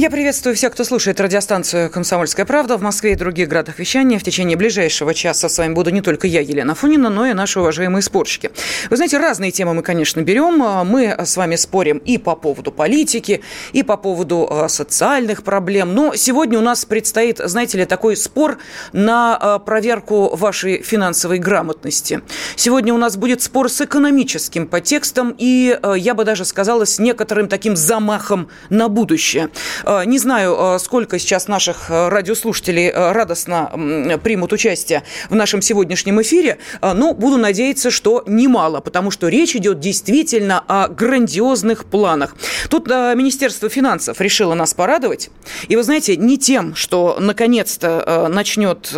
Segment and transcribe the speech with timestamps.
[0.00, 4.20] Я приветствую всех, кто слушает радиостанцию «Комсомольская правда» в Москве и других городах вещания.
[4.20, 7.58] В течение ближайшего часа с вами буду не только я, Елена Фунина, но и наши
[7.58, 8.52] уважаемые спорщики.
[8.90, 10.58] Вы знаете, разные темы мы, конечно, берем.
[10.86, 13.42] Мы с вами спорим и по поводу политики,
[13.72, 15.92] и по поводу а, социальных проблем.
[15.96, 18.58] Но сегодня у нас предстоит, знаете ли, такой спор
[18.92, 22.20] на а, проверку вашей финансовой грамотности.
[22.54, 27.00] Сегодня у нас будет спор с экономическим подтекстом и, а, я бы даже сказала, с
[27.00, 29.50] некоторым таким замахом на будущее.
[29.88, 36.20] Э, не знаю, э, сколько сейчас наших э, радиослушателей радостно примут участие в нашем сегодняшнем
[36.20, 42.36] эфире, но буду надеяться, что немало, потому что речь идет действительно о грандиозных планах.
[42.68, 45.30] Тут Министерство финансов решило нас порадовать.
[45.68, 48.92] И вы знаете, не тем, что наконец-то начнет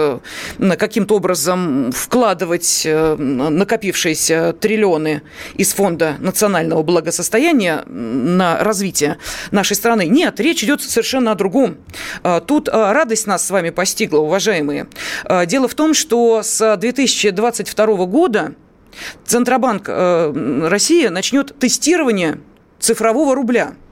[0.78, 5.22] каким-то образом вкладывать накопившиеся триллионы
[5.54, 9.18] из Фонда национального благосостояния на развитие
[9.50, 10.06] нашей страны.
[10.06, 11.76] Нет, речь идет совершенно о другом.
[12.22, 14.88] А, тут а, радость нас с вами постигла, уважаемые.
[15.24, 18.54] А, дело в том, что с 2022 года
[19.24, 22.40] Центробанк России начнет тестирование
[22.80, 23.74] цифрового рубля–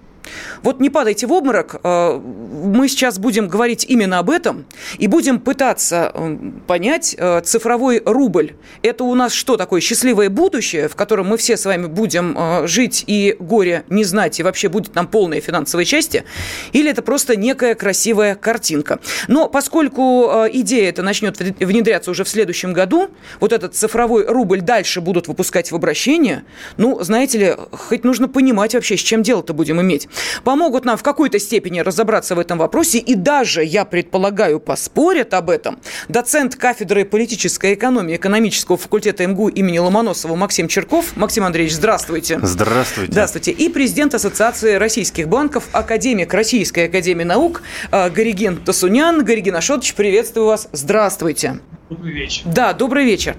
[0.62, 1.76] вот не падайте в обморок.
[1.82, 4.66] Э, мы сейчас будем говорить именно об этом
[4.98, 8.52] и будем пытаться э, понять, э, цифровой рубль–
[8.82, 13.04] это у нас что такое счастливое будущее, в котором мы все с вами будем жить
[13.06, 16.24] и горе не знать, и вообще будет нам полное финансовое счастье,
[16.72, 19.00] или это просто некая красивая картинка.
[19.28, 23.08] Но поскольку идея эта начнет внедряться уже в следующем году,
[23.40, 26.44] вот этот цифровой рубль дальше будут выпускать в обращение,
[26.76, 30.07] ну, знаете ли, хоть нужно понимать вообще, с чем дело-то будем иметь
[30.44, 35.50] помогут нам в какой-то степени разобраться в этом вопросе, и даже, я предполагаю, поспорят об
[35.50, 41.16] этом, доцент кафедры политической экономии экономического факультета МГУ имени Ломоносова Максим Черков.
[41.16, 42.38] Максим Андреевич, здравствуйте.
[42.42, 43.12] Здравствуйте.
[43.12, 43.52] Здравствуйте.
[43.52, 49.24] И президент Ассоциации российских банков, академик Российской академии наук э, Гориген Тасунян.
[49.24, 50.68] Гориген Ашотович, приветствую вас.
[50.72, 51.60] Здравствуйте.
[51.90, 52.42] Добрый вечер.
[52.44, 53.36] Да, добрый вечер.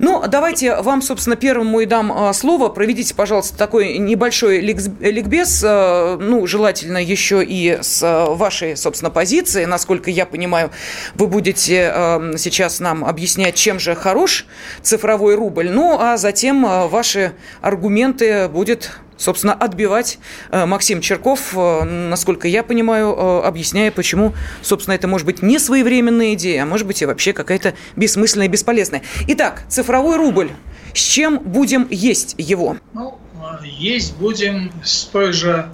[0.00, 2.68] Ну, давайте вам, собственно, первому и дам а, слово.
[2.68, 9.66] Проведите, пожалуйста, такой небольшой ликбез, а, ну, желательно еще и с а, вашей, собственно, позиции.
[9.66, 10.72] Насколько я понимаю,
[11.14, 14.46] вы будете сейчас нам объяснять, чем же хорош
[14.82, 15.70] цифровой рубль.
[15.70, 20.18] Ну, а затем ваши аргументы будет собственно, отбивать
[20.50, 25.58] э, Максим Черков, э, насколько я понимаю, э, объясняя, почему, собственно, это может быть не
[25.58, 29.02] своевременная идея, а может быть и вообще какая-то бессмысленная бесполезная.
[29.28, 30.50] Итак, цифровой рубль.
[30.94, 32.76] С чем будем есть его?
[32.92, 33.18] Ну,
[33.62, 35.68] есть будем с той же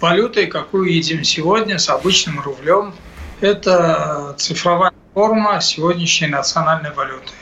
[0.00, 2.94] валютой, какую едим сегодня, с обычным рублем.
[3.40, 7.32] Это цифровая форма сегодняшней национальной валюты,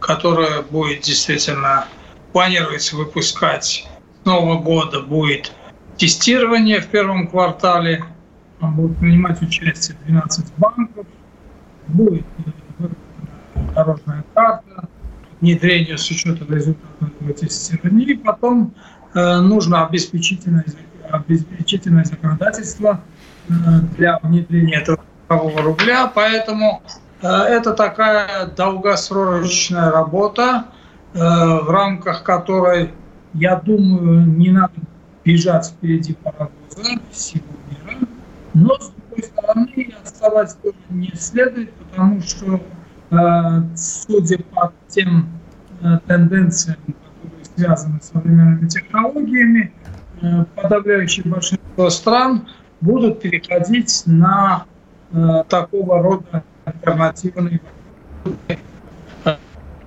[0.00, 1.86] которая будет действительно
[2.32, 3.86] планируется выпускать
[4.24, 5.52] Нового года будет
[5.96, 8.04] тестирование в первом квартале.
[8.60, 11.06] Будут принимать участие 12 банков.
[11.88, 12.24] Будет
[12.78, 12.88] э,
[13.74, 14.88] дорожная карта,
[15.40, 18.06] внедрение с учетом результатов этого тестирования.
[18.06, 18.72] И потом
[19.14, 20.64] э, нужно обеспечительное,
[21.10, 23.00] обеспечительное законодательство
[23.48, 23.52] э,
[23.96, 26.10] для внедрения этого рубля.
[26.14, 26.82] Поэтому
[27.20, 30.66] э, это такая долгосрочная работа,
[31.14, 32.92] э, в рамках которой
[33.34, 34.74] я думаю, не надо
[35.24, 37.98] бежать впереди паровоза всего мира,
[38.54, 42.60] но с другой стороны отставать тоже не следует, потому что
[43.10, 43.16] э,
[43.76, 45.28] судя по тем
[45.80, 49.72] э, тенденциям, которые связаны с современными технологиями,
[50.20, 52.48] э, подавляющее большинство стран
[52.80, 54.64] будут переходить на
[55.48, 57.60] такого рода альтернативные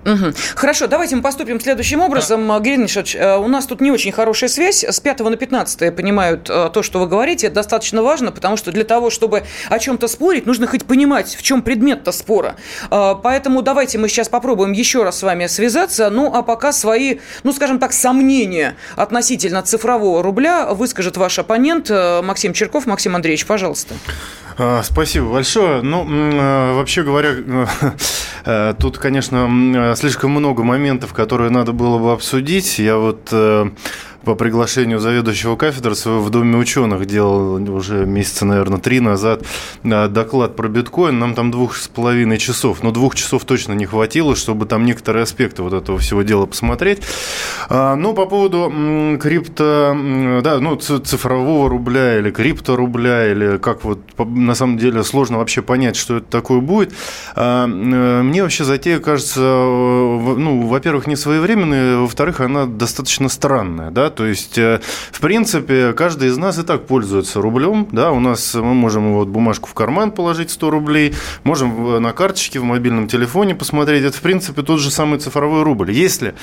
[0.06, 0.34] Угу.
[0.56, 2.48] Хорошо, давайте мы поступим следующим образом.
[2.48, 2.60] Да.
[2.60, 2.86] Григорий
[3.16, 4.84] э, у нас тут не очень хорошая связь.
[4.84, 7.48] С 5 на 15 понимают э, то, что вы говорите.
[7.48, 11.42] Это достаточно важно, потому что для того, чтобы о чем-то спорить, нужно хоть понимать, в
[11.42, 12.56] чем предмет-то спора.
[12.92, 16.10] Э, поэтому давайте мы сейчас попробуем еще раз с вами связаться.
[16.10, 22.54] Ну, а пока свои, ну, скажем так, сомнения относительно цифрового рубля выскажет ваш оппонент Максим
[22.54, 22.86] Черков.
[22.86, 23.96] Максим Андреевич, пожалуйста.
[24.58, 25.82] А, спасибо большое.
[25.82, 26.06] Ну,
[26.76, 27.36] вообще говоря,
[28.80, 32.80] тут, конечно, слишком много моментов, которые надо было бы обсудить.
[32.80, 33.34] Я вот
[34.26, 39.44] по приглашению заведующего кафедры в Доме ученых делал уже месяца, наверное, три назад
[39.84, 41.18] доклад про биткоин.
[41.18, 45.24] Нам там двух с половиной часов, но двух часов точно не хватило, чтобы там некоторые
[45.24, 47.02] аспекты вот этого всего дела посмотреть.
[47.70, 49.96] Ну, по поводу крипто,
[50.44, 55.96] да, ну, цифрового рубля или крипторубля, или как вот на самом деле сложно вообще понять,
[55.96, 56.94] что это такое будет.
[57.36, 64.10] А, э, мне вообще затея кажется, ну, во-первых, не своевременная, во-вторых, она достаточно странная, да,
[64.16, 64.80] то есть, э,
[65.12, 69.28] в принципе, каждый из нас и так пользуется рублем, да, у нас мы можем вот
[69.28, 71.14] бумажку в карман положить 100 рублей,
[71.44, 75.92] можем на карточке в мобильном телефоне посмотреть, это, в принципе, тот же самый цифровой рубль.
[75.92, 76.36] Если,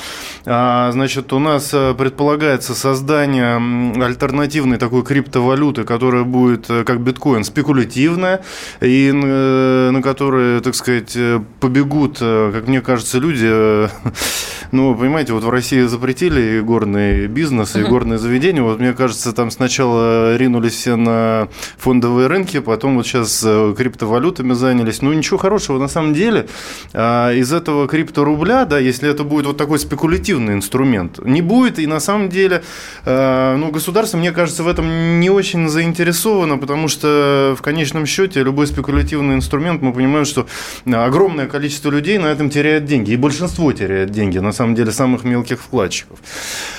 [0.45, 3.57] а, значит, у нас э, предполагается создание
[4.03, 8.45] альтернативной такой криптовалюты, которая будет как биткоин спекулятивная,
[8.81, 11.17] и на которые, так сказать,
[11.61, 13.89] побегут, как мне кажется, люди
[14.73, 18.63] Ну, понимаете, вот в России запретили горный бизнес, и горные заведения.
[18.63, 21.49] Вот мне кажется, там сначала ринулись все на
[21.79, 25.03] фондовые рынки, потом вот сейчас э, криптовалютами занялись.
[25.03, 26.49] Ну, ничего хорошего на самом деле.
[26.93, 31.79] А из этого крипторубля, да, если это будет вот такой спекулятивный инструмент, не будет.
[31.79, 32.63] И на самом деле,
[33.05, 38.43] э, ну, государство, мне кажется, в этом не очень заинтересовано, потому что в конечном счете
[38.43, 40.47] любой спекулятивный инструмент, мы понимаем, что
[40.87, 43.13] огромное количество людей на этом теряет деньги.
[43.13, 44.39] И большинство теряет деньги.
[44.39, 46.19] На самом деле самых мелких вкладчиков.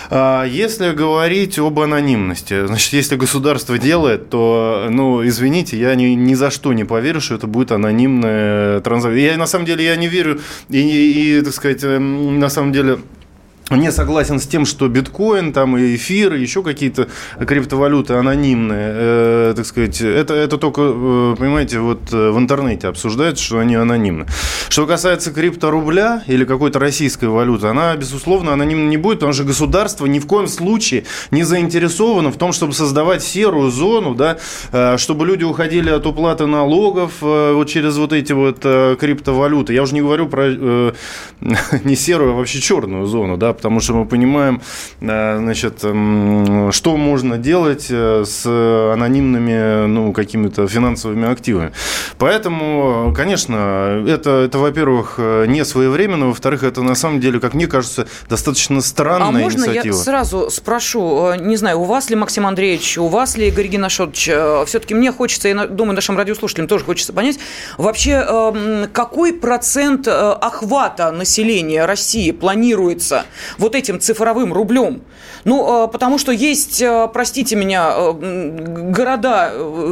[0.10, 6.34] А если говорить об анонимности, значит, если государство делает, то, ну, извините, я ни, ни
[6.34, 9.32] за что не поверю, что это будет анонимная транзакция.
[9.32, 12.98] Я, на самом деле, я не верю и, и, так сказать, эм, на самом деле
[13.72, 17.08] не согласен с тем, что биткоин, там и эфир, и еще какие-то
[17.40, 23.44] криптовалюты анонимные, э, так сказать, это, это только, э, понимаете, вот э, в интернете обсуждается,
[23.44, 24.26] что они анонимны.
[24.70, 30.06] Что касается крипторубля или какой-то российской валюты, она, безусловно, анонимна не будет, потому что государство
[30.06, 34.38] ни в коем случае не заинтересовано в том, чтобы создавать серую зону, да,
[34.72, 39.74] э, чтобы люди уходили от уплаты налогов вот через вот эти вот криптовалюты.
[39.74, 40.92] Я уже не говорю про э,
[41.84, 44.62] не серую, а вообще черную зону, да, потому что мы понимаем,
[45.02, 48.46] э, значит, что можно делать э, с
[48.94, 51.72] анонимными, ну, какими-то финансовыми активами.
[52.18, 58.08] Поэтому, конечно, это, это во-первых, не своевременно, во-вторых, это на самом деле, как мне кажется,
[58.30, 59.96] достаточно странная а можно инициатива.
[59.96, 63.68] я сразу спрошу, э, не знаю, у вас ли, Максим Андреевич, у вас ли, Игорь
[63.68, 63.84] Геннадьевич,
[64.68, 67.38] все-таки мне хочется, я думаю, нашим радиослушателям тоже хочется понять,
[67.78, 73.26] вообще, эм, какой процент охвата населения России планируется
[73.58, 75.02] вот этим цифровым рублем.
[75.44, 78.12] Ну, э, потому что есть, э, простите меня, э,
[78.92, 79.52] города,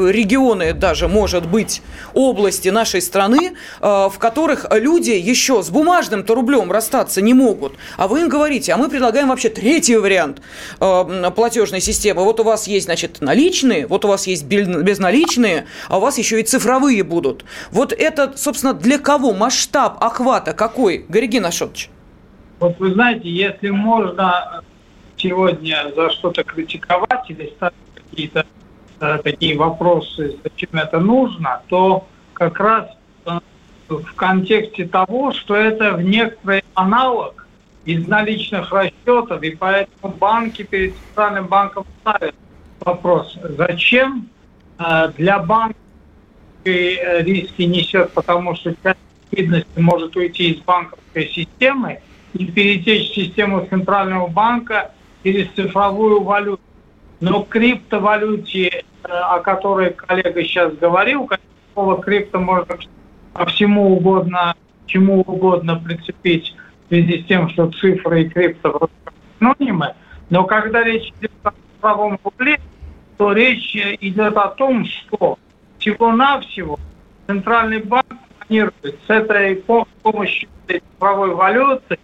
[0.09, 1.81] регионы даже, может быть,
[2.13, 7.73] области нашей страны, в которых люди еще с бумажным-то рублем расстаться не могут.
[7.97, 10.41] А вы им говорите, а мы предлагаем вообще третий вариант
[10.79, 12.23] платежной системы.
[12.23, 16.39] Вот у вас есть, значит, наличные, вот у вас есть безналичные, а у вас еще
[16.39, 17.45] и цифровые будут.
[17.71, 21.89] Вот это, собственно, для кого масштаб охвата какой, Горегин Ашотович?
[22.61, 24.61] Вот вы знаете, если можно
[25.17, 28.45] сегодня за что-то критиковать или ставить какие-то
[28.99, 32.85] э, такие вопросы, зачем это нужно, то как раз
[33.25, 33.39] э,
[33.89, 37.47] в контексте того, что это в некоторый аналог
[37.85, 42.35] из наличных расчетов, и поэтому банки перед центральным банком ставят
[42.79, 44.29] вопрос, зачем
[44.77, 45.79] э, для банка
[46.65, 48.99] э, риски несет, потому что часть
[49.31, 52.01] ликвидности может уйти из банковской системы,
[52.33, 54.91] и перетечь в систему центрального банка
[55.23, 56.61] через цифровую валюту.
[57.19, 61.29] Но криптовалюте, э, о которой коллега сейчас говорил,
[61.73, 62.77] слово крипто можно
[63.33, 64.55] по всему угодно,
[64.87, 68.89] чему угодно прицепить в связи с тем, что цифры и крипто
[69.39, 69.93] синонимы.
[70.29, 72.59] Но когда речь идет о цифровом рубле,
[73.17, 75.37] то речь идет о том, что
[75.77, 76.79] всего-навсего
[77.27, 78.05] Центральный банк
[78.39, 79.55] планирует с этой
[80.03, 81.97] помощью цифровой валюты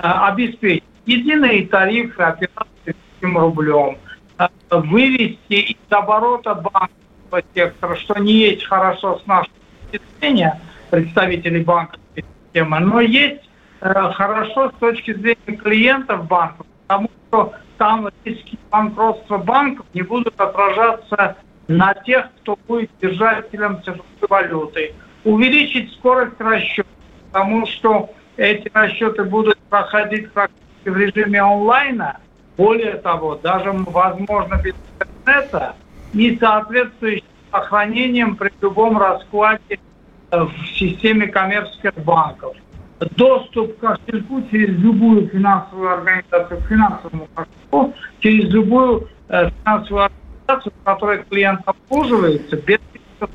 [0.00, 3.98] обеспечить единые тарифы операции рублем,
[4.38, 9.50] э, вывести из оборота банкового сектора, что не есть хорошо с нашей
[9.90, 13.48] точки зрения представителей банковской системы, но есть
[13.80, 20.38] э, хорошо с точки зрения клиентов банков, потому что там риски банкротства банков не будут
[20.40, 21.36] отражаться
[21.68, 24.92] на тех, кто будет держателем цифровой валюты.
[25.24, 26.88] Увеличить скорость расчета,
[27.30, 32.18] потому что эти расчеты будут проходить практически в режиме онлайна.
[32.56, 35.74] Более того, даже, возможно, без интернета
[36.12, 39.78] и соответствующим сохранением при любом раскладе
[40.30, 42.56] э, в системе коммерческих банков.
[43.16, 50.72] доступ к кошельку через любую финансовую организацию, к финансовому кошельку, через любую э, финансовую организацию,
[50.80, 52.78] в которой клиент обслуживается, без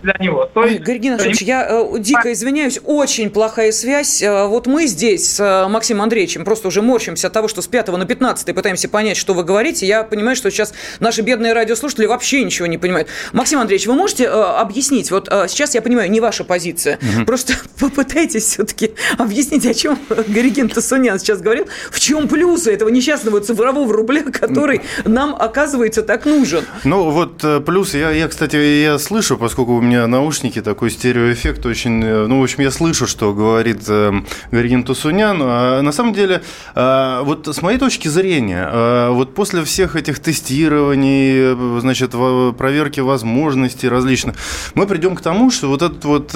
[0.02, 0.46] для него.
[0.54, 4.22] То есть, Георгий Анатольевич, я э, дико извиняюсь, очень плохая связь.
[4.22, 7.68] Э, вот мы здесь с э, Максимом Андреевичем просто уже морщимся от того, что с
[7.68, 9.86] 5 на 15 пытаемся понять, что вы говорите.
[9.86, 13.08] Я понимаю, что сейчас наши бедные радиослушатели вообще ничего не понимают.
[13.34, 15.12] Максим Андреевич, вы можете э, объяснить?
[15.12, 17.00] Вот э, сейчас я понимаю, не ваша позиция.
[17.02, 17.26] Угу.
[17.26, 21.68] Просто попытайтесь все-таки объяснить, о чем Горигин Тасунян сейчас говорил.
[21.92, 26.66] В чем плюсы этого несчастного цифрового рубля, который нам, оказывается, так нужен?
[26.84, 31.66] Ну, вот э, плюс, я, я кстати, я слышу, поскольку у меня наушники, такой стереоэффект
[31.66, 32.04] очень...
[32.04, 34.12] Э, ну, в общем, я слышу, что говорит э,
[34.52, 35.40] Гарьин Тусунян.
[35.42, 36.42] А на самом деле,
[36.74, 42.12] э, вот с моей точки зрения, э, вот после всех этих тестирований, значит,
[42.58, 44.36] проверки возможностей различных,
[44.74, 46.32] мы придем к тому, что вот этот вот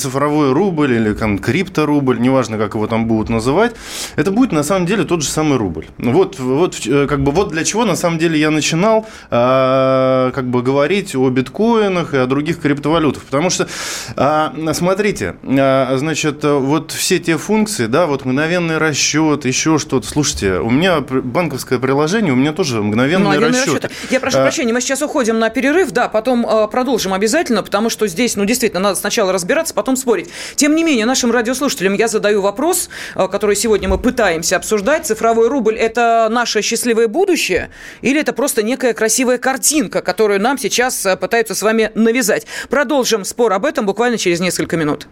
[0.00, 3.74] цифровой рубль или там, крипторубль, неважно, как его там будут называть,
[4.16, 5.86] это будет на самом деле тот же самый рубль.
[5.98, 6.76] Вот, вот,
[7.08, 12.14] как бы, вот для чего на самом деле я начинал как бы говорить о биткоинах
[12.14, 13.24] и о других криптовалютах.
[13.24, 13.68] Потому что,
[14.16, 20.06] а, смотрите, а, значит, вот все те функции, да, вот мгновенный расчет, еще что-то.
[20.06, 23.84] Слушайте, у меня банковское приложение, у меня тоже мгновенный, мгновенный расчет.
[23.84, 23.92] расчет.
[24.10, 24.42] Я прошу а...
[24.42, 28.80] прощения, мы сейчас уходим на перерыв, да, потом продолжим обязательно, потому что здесь, ну, действительно,
[28.80, 30.30] надо сначала разбираться, потом спорить.
[30.56, 35.06] Тем не менее, нашим радиослушателям я задаю вопрос, который сегодня мы пытаемся обсуждать.
[35.06, 37.70] Цифровой рубль– это наше счастливое будущее
[38.02, 42.46] или это просто некая красивая картинка, которую нам сейчас пытаются с вами навязать?
[42.68, 45.08] Продолжим спор об этом буквально через несколько минут.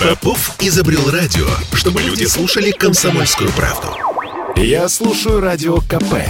[0.00, 3.88] Попов изобрел радио, чтобы люди слушали комсомольскую правду.
[4.56, 6.22] Я слушаю радио КП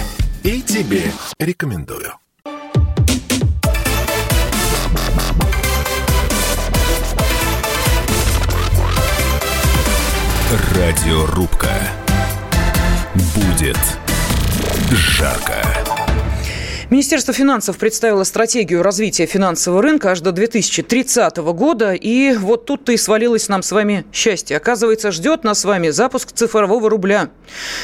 [0.43, 2.13] и тебе рекомендую.
[10.73, 11.71] Радиорубка.
[13.35, 13.77] Будет
[14.91, 15.86] жарко.
[16.89, 21.91] Министерство финансов представило стратегию развития финансового рынка аж до 2030 года.
[21.91, 24.55] И вот тут-то и свалилось нам с вами счастье.
[24.55, 27.29] Оказывается, ждет нас с вами запуск цифрового рубля,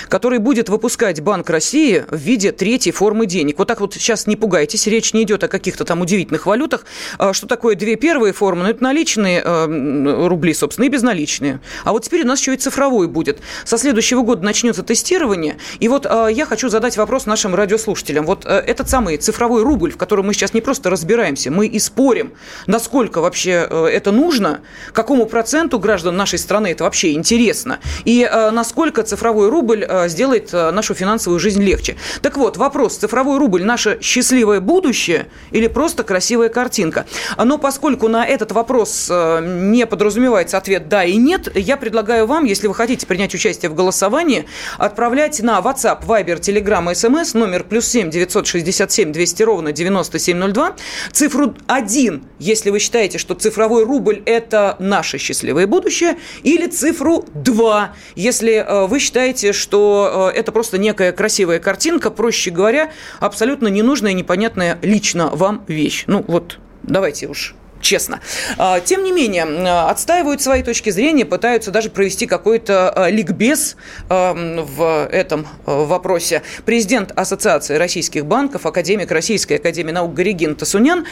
[0.07, 3.59] который будет выпускать Банк России в виде третьей формы денег.
[3.59, 6.85] Вот так вот сейчас не пугайтесь, речь не идет о каких-то там удивительных валютах.
[7.17, 8.63] А что такое две первые формы?
[8.63, 11.59] Ну, это наличные э, рубли, собственно, и безналичные.
[11.83, 13.41] А вот теперь у нас еще и цифровой будет.
[13.65, 15.57] Со следующего года начнется тестирование.
[15.81, 18.25] И вот э, я хочу задать вопрос нашим радиослушателям.
[18.25, 21.79] Вот э, этот самый цифровой рубль, в котором мы сейчас не просто разбираемся, мы и
[21.79, 22.33] спорим,
[22.67, 24.59] насколько вообще э, это нужно,
[24.91, 30.53] какому проценту граждан нашей страны это вообще интересно, и э, насколько цифровой рубль э, сделает
[30.53, 31.95] нашу финансовую жизнь легче.
[32.21, 37.07] Так вот, вопрос, цифровой рубль– наше счастливое будущее или просто красивая картинка?
[37.43, 42.67] Но поскольку на этот вопрос не подразумевается ответ «да» и «нет», я предлагаю вам, если
[42.67, 44.45] вы хотите принять участие в голосовании,
[44.77, 50.75] отправлять на WhatsApp, Viber, Telegram SMS номер плюс 7 960 67 200 ровно 9702.
[51.11, 56.17] Цифру 1, если вы считаете, что цифровой рубль– это наше счастливое будущее.
[56.43, 62.51] Или цифру 2, если э, вы считаете, что э, это просто некая красивая картинка, проще
[62.51, 66.03] говоря, абсолютно ненужная и непонятная лично вам вещь.
[66.07, 68.21] Ну вот, давайте уж честно.
[68.57, 73.75] А, тем не менее, отстаивают свои точки зрения, пытаются даже провести какой-то а, ликбез
[74.09, 76.41] а, в этом вопросе.
[76.65, 81.05] Президент Ассоциации российских банков, академик Российской академии наук Горигин Тасунян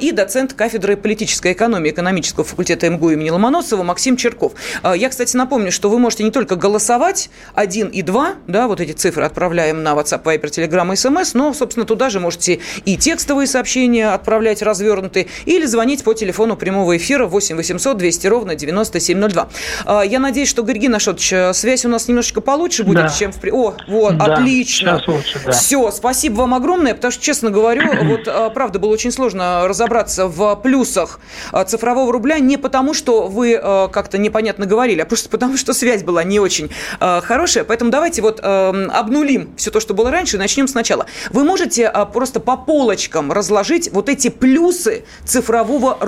[0.00, 4.52] и доцент кафедры политической экономии экономического факультета МГУ имени Ломоносова Максим Черков.
[4.94, 8.92] Я, кстати, напомню, что вы можете не только голосовать 1 и 2, да, вот эти
[8.92, 13.46] цифры отправляем на WhatsApp, Viber, Telegram и SMS, но, собственно, туда же можете и текстовые
[13.46, 19.48] сообщения отправлять развернутые, или звонить по телефону прямого эфира 8 800 200 ровно 9702.
[19.84, 23.08] А, я надеюсь, что, Георгий Нашотович, э, связь у нас немножечко получше будет, да.
[23.08, 23.38] чем в...
[23.52, 25.02] О, вот, да, отлично.
[25.06, 25.52] Лучше, да.
[25.52, 30.26] Все, спасибо вам огромное, потому что, честно говорю, вот, э, правда, было очень сложно разобраться
[30.26, 31.20] в плюсах
[31.52, 33.58] э, цифрового рубля не потому, что вы
[33.92, 37.64] как-то непонятно говорили, а просто потому, что связь была не очень хорошая.
[37.64, 41.06] Поэтому давайте вот обнулим все то, что было раньше, и начнем сначала.
[41.30, 46.07] Вы можете просто по полочкам разложить вот эти плюсы цифрового рубля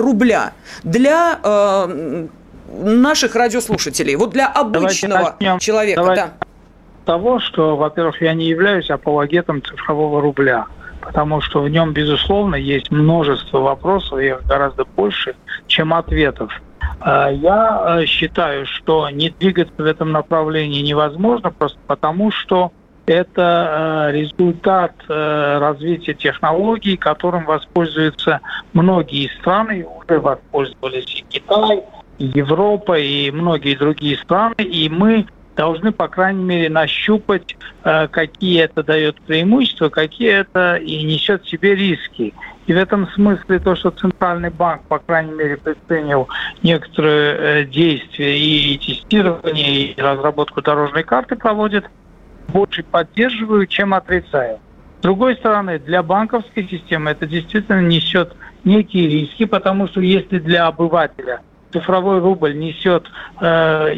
[0.83, 2.27] для э,
[2.71, 6.01] наших радиослушателей, вот для обычного человека.
[6.01, 6.33] Давайте да.
[7.05, 10.67] Того, что, во-первых, я не являюсь апологетом цифрового рубля,
[11.01, 15.35] потому что в нем, безусловно, есть множество вопросов, их гораздо больше,
[15.67, 16.51] чем ответов.
[17.03, 22.71] Э, я э, считаю, что не двигаться в этом направлении невозможно, просто потому что
[23.05, 28.39] это э, результат э, развития технологий, которым воспользуются
[28.73, 31.83] многие страны, уже воспользовались и Китай,
[32.19, 38.83] Европа, и многие другие страны, и мы должны, по крайней мере, нащупать, э, какие это
[38.83, 42.33] дает преимущества, какие это и несет в себе риски.
[42.67, 46.29] И в этом смысле то, что Центральный банк, по крайней мере, предпринял
[46.61, 51.85] некоторые действия и тестирование, и разработку дорожной карты проводит,
[52.51, 54.59] больше поддерживаю, чем отрицаю.
[54.99, 60.67] С другой стороны, для банковской системы это действительно несет некие риски, потому что если для
[60.67, 61.41] обывателя
[61.71, 63.95] цифровой рубль несет э,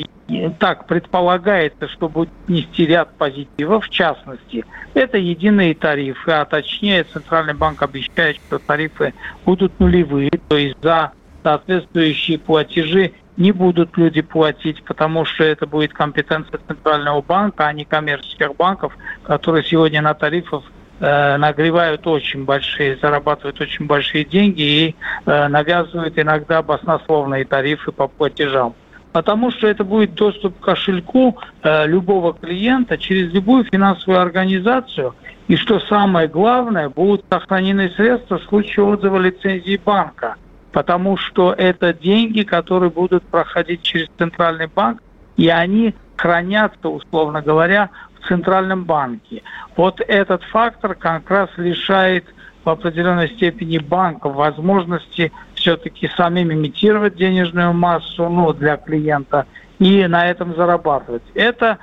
[0.60, 7.54] так предполагается, что будет нести ряд позитивов, в частности, это единые тарифы, а точнее Центральный
[7.54, 9.14] банк обещает, что тарифы
[9.46, 11.12] будут нулевые, то есть за
[11.44, 17.86] соответствующие платежи не будут люди платить, потому что это будет компетенция Центрального банка, а не
[17.86, 20.64] коммерческих банков, которые сегодня на тарифах
[21.00, 28.08] э, нагревают очень большие, зарабатывают очень большие деньги и э, навязывают иногда баснословные тарифы по
[28.08, 28.76] платежам
[29.14, 35.16] потому что это будет доступ к кошельку э, любого клиента через любую финансовую организацию.
[35.48, 40.36] И что самое главное, будут сохранены средства в случае отзыва лицензии банка,
[40.74, 45.02] потому что это деньги, которые будут проходить через центральный банк,
[45.38, 47.90] и они хранятся, условно говоря,
[48.20, 49.44] в центральном банке.
[49.78, 52.26] Вот этот фактор как раз лишает
[52.66, 59.46] в определенной степени банков возможности все-таки самим имитировать денежную массу ну, для клиента
[59.80, 61.24] и на этом зарабатывать.
[61.36, 61.78] Это,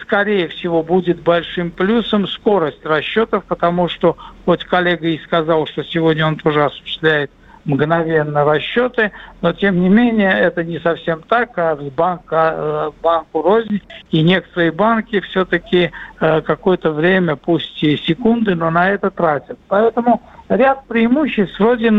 [0.00, 6.26] скорее всего, будет большим плюсом скорость расчетов, потому что, хоть коллега и сказал, что сегодня
[6.26, 7.30] он тоже осуществляет
[7.64, 13.42] мгновенно расчеты, но тем не менее это не совсем так, а с банка, э, банку
[13.42, 15.90] рознь, и некоторые банки все-таки
[16.20, 19.58] э, какое-то время, пусть и секунды, но на это тратят.
[19.68, 20.22] Поэтому
[20.56, 21.90] ряд преимуществ вроде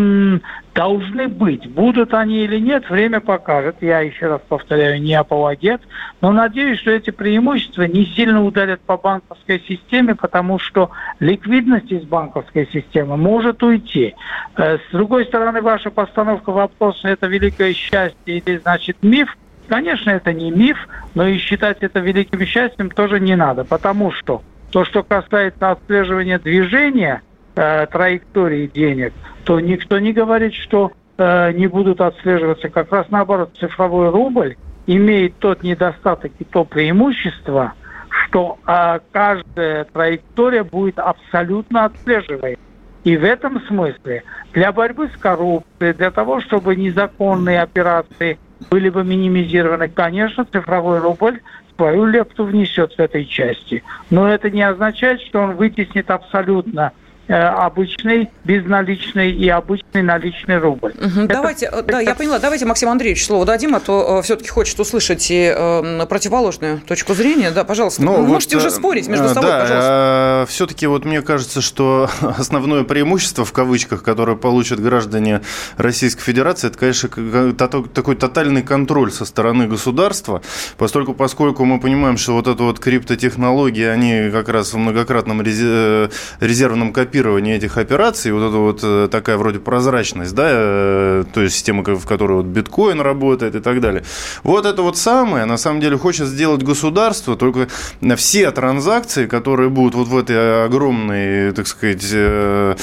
[0.73, 1.69] должны быть.
[1.69, 3.77] Будут они или нет, время покажет.
[3.81, 5.81] Я еще раз повторяю, не апологет.
[6.21, 12.03] Но надеюсь, что эти преимущества не сильно ударят по банковской системе, потому что ликвидность из
[12.03, 14.15] банковской системы может уйти.
[14.55, 19.37] Э, с другой стороны, ваша постановка вопроса– это великое счастье или, значит, миф–
[19.69, 20.77] Конечно, это не миф,
[21.15, 26.37] но и считать это великим счастьем тоже не надо, потому что то, что касается отслеживания
[26.37, 27.21] движения–
[27.55, 29.13] э, траектории денег,
[29.43, 32.69] то никто не говорит, что э, не будут отслеживаться.
[32.69, 34.55] Как раз наоборот, цифровой рубль
[34.87, 37.73] имеет тот недостаток и то преимущество,
[38.09, 42.57] что э, каждая траектория будет абсолютно отслеживаемой.
[43.03, 48.39] И в этом смысле для борьбы с коррупцией, для того, чтобы незаконные операции
[48.71, 51.41] были бы минимизированы, конечно, цифровой рубль
[51.75, 53.83] свою лепту внесет в этой части.
[54.09, 56.93] Но это не означает, что он вытеснит абсолютно
[57.27, 60.91] обычный безналичный и обычный наличный рубль.
[60.91, 61.83] Угу, это, давайте, это...
[61.83, 62.39] да, я поняла.
[62.39, 67.13] Давайте Максим Андреевич слово дадим, а то э, все-таки хочет услышать и э, противоположную точку
[67.13, 67.51] зрения.
[67.51, 68.03] Да, пожалуйста.
[68.03, 70.43] Ну, можете вот, уже спорить между собой, да, пожалуйста.
[70.43, 75.41] Э, все-таки вот мне кажется, что основное преимущество в кавычках, которое получат граждане
[75.77, 77.09] Российской Федерации, это, конечно,
[77.53, 80.41] такой тотальный контроль со стороны государства,
[80.77, 86.09] поскольку, поскольку мы понимаем, что вот это вот криптотехнологии, они как раз в многократном э,
[86.39, 91.41] резервном копировании копирование этих операций, вот это вот э, такая вроде прозрачность, да, э, то
[91.41, 94.03] есть система, в которой вот биткоин работает и так далее.
[94.41, 97.67] Вот это вот самое, на самом деле, хочет сделать государство, только
[98.01, 102.75] на все транзакции, которые будут вот в этой огромной, так сказать, э,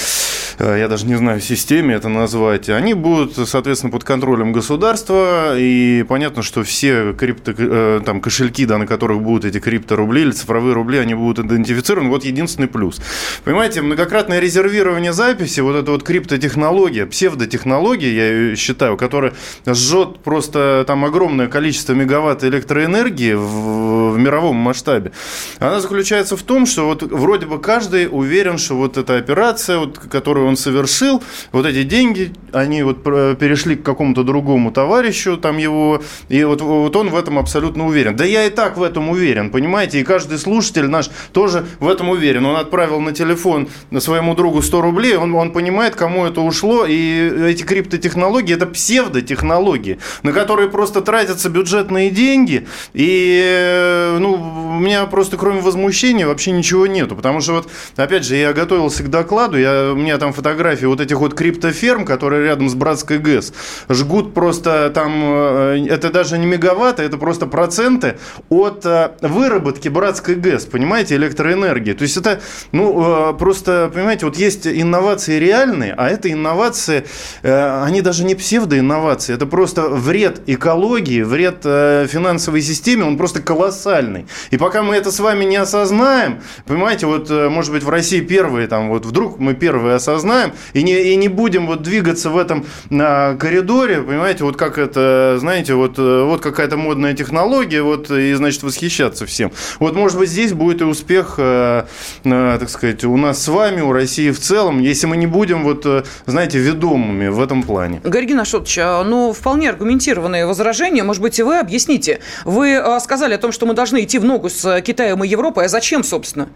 [0.60, 6.42] я даже не знаю, системе это назвать, они будут, соответственно, под контролем государства, и понятно,
[6.42, 11.14] что все крипто, там, кошельки, да, на которых будут эти крипторубли или цифровые рубли, они
[11.14, 12.10] будут идентифицированы.
[12.10, 13.00] Вот единственный плюс.
[13.44, 19.32] Понимаете, многократно многократное резервирование записи, вот эта вот криптотехнология, псевдотехнология, я ее считаю, которая
[19.64, 25.12] сжет просто там огромное количество мегаватт электроэнергии в, в мировом масштабе,
[25.58, 29.98] она заключается в том, что вот вроде бы каждый уверен, что вот эта операция, вот,
[29.98, 36.02] которую он совершил, вот эти деньги, они вот перешли к какому-то другому товарищу, там его,
[36.28, 38.16] и вот, вот он в этом абсолютно уверен.
[38.16, 42.10] Да я и так в этом уверен, понимаете, и каждый слушатель наш тоже в этом
[42.10, 42.44] уверен.
[42.44, 43.68] Он отправил на телефон
[44.10, 49.98] своему другу 100 рублей, он, он понимает, кому это ушло, и эти криптотехнологии– это псевдотехнологии,
[50.24, 56.50] на которые просто тратятся бюджетные деньги, и э, ну, у меня просто кроме возмущения вообще
[56.50, 60.32] ничего нету, потому что вот, опять же, я готовился к докладу, я, у меня там
[60.32, 63.52] фотографии вот этих вот криптоферм, которые рядом с Братской ГЭС,
[63.88, 68.18] жгут просто там, э, это даже не мегаватты, это просто проценты
[68.48, 71.92] от э, выработки Братской ГЭС, понимаете, электроэнергии.
[71.92, 72.40] То есть это,
[72.72, 77.04] ну, просто, понимаете, вот есть инновации реальные, а это инновации,
[77.42, 83.42] э, они даже не псевдоинновации, это просто вред экологии, вред э, финансовой системе, он просто
[83.42, 84.26] колоссальный.
[84.50, 88.20] И пока мы это с вами не осознаем, понимаете, вот, э, может быть, в России
[88.20, 92.38] первые, там, вот вдруг мы первые осознаем, и не, и не будем вот двигаться в
[92.38, 98.62] этом коридоре, понимаете, вот как это, знаете, вот, вот какая-то модная технология, вот, и, значит,
[98.62, 99.52] восхищаться всем.
[99.78, 104.30] Вот, может быть, здесь будет и успех, так сказать, у нас с вами, у России
[104.30, 105.86] в целом, если мы не будем, вот,
[106.26, 108.00] знаете, ведомыми в этом плане.
[108.04, 111.02] Георгий Нашотович, а, ну, вполне аргументированные возражения.
[111.02, 112.20] Может быть, и вы объясните.
[112.44, 115.66] Вы а, сказали о том, что мы должны идти в ногу с Китаем и Европой.
[115.66, 116.48] А зачем, собственно?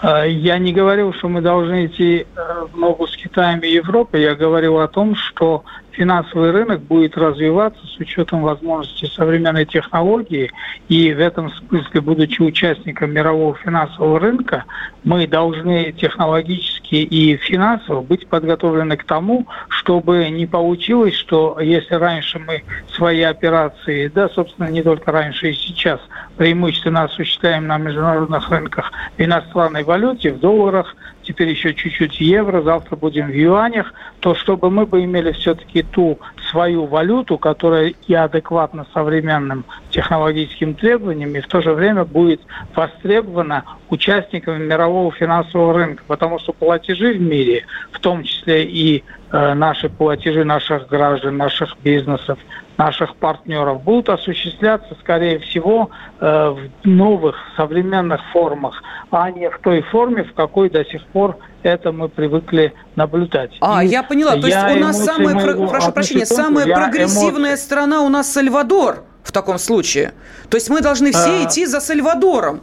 [0.00, 4.22] А, я не говорил, что мы должны идти э, в ногу с Китаем и Европой.
[4.22, 10.50] Я говорил о том, что финансовый рынок будет развиваться с учетом возможностей современной технологии.
[10.88, 14.64] И в этом смысле, будучи участником мирового финансового рынка,
[15.04, 22.38] мы должны технологически и финансово быть подготовлены к тому, чтобы не получилось, что если раньше
[22.38, 22.62] мы
[22.94, 26.00] свои операции, да, собственно, не только раньше и сейчас,
[26.36, 32.96] преимущественно осуществляем на международных рынках в иностранной валюте, в долларах, теперь еще чуть-чуть евро, завтра
[32.96, 36.18] будем в юанях, то чтобы мы бы имели все-таки ту
[36.52, 42.40] свою валюту, которая и адекватна современным технологическим требованиям, и в то же время будет
[42.76, 49.54] востребована участниками мирового финансового рынка, потому что платежи в мире, в том числе и э,
[49.54, 52.38] наши платежи наших граждан, наших бизнесов,
[52.76, 59.82] наших партнеров будут осуществляться, скорее всего, э, в новых современных формах, а не в той
[59.82, 63.50] форме, в какой до сих пор это мы привыкли наблюдать.
[63.60, 64.32] А, и я поняла.
[64.32, 67.64] То есть у нас самая, прошу прощения, самая прогрессивная эмоции.
[67.64, 70.12] страна у нас Сальвадор в таком случае.
[70.48, 71.44] То есть мы должны все а...
[71.44, 72.62] идти за Сальвадором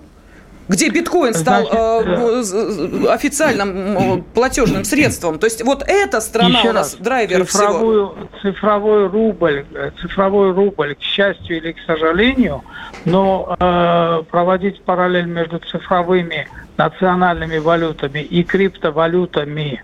[0.70, 5.40] где биткоин стал Значит, э, официальным платежным средством.
[5.40, 8.54] То есть вот эта страна у нас раз, драйвер цифровую, всего.
[8.54, 12.64] Цифровой рубль, э, цифровой рубль, к счастью или к сожалению,
[13.04, 16.48] но э, проводить параллель между цифровыми
[16.80, 19.84] национальными валютами и криптовалютами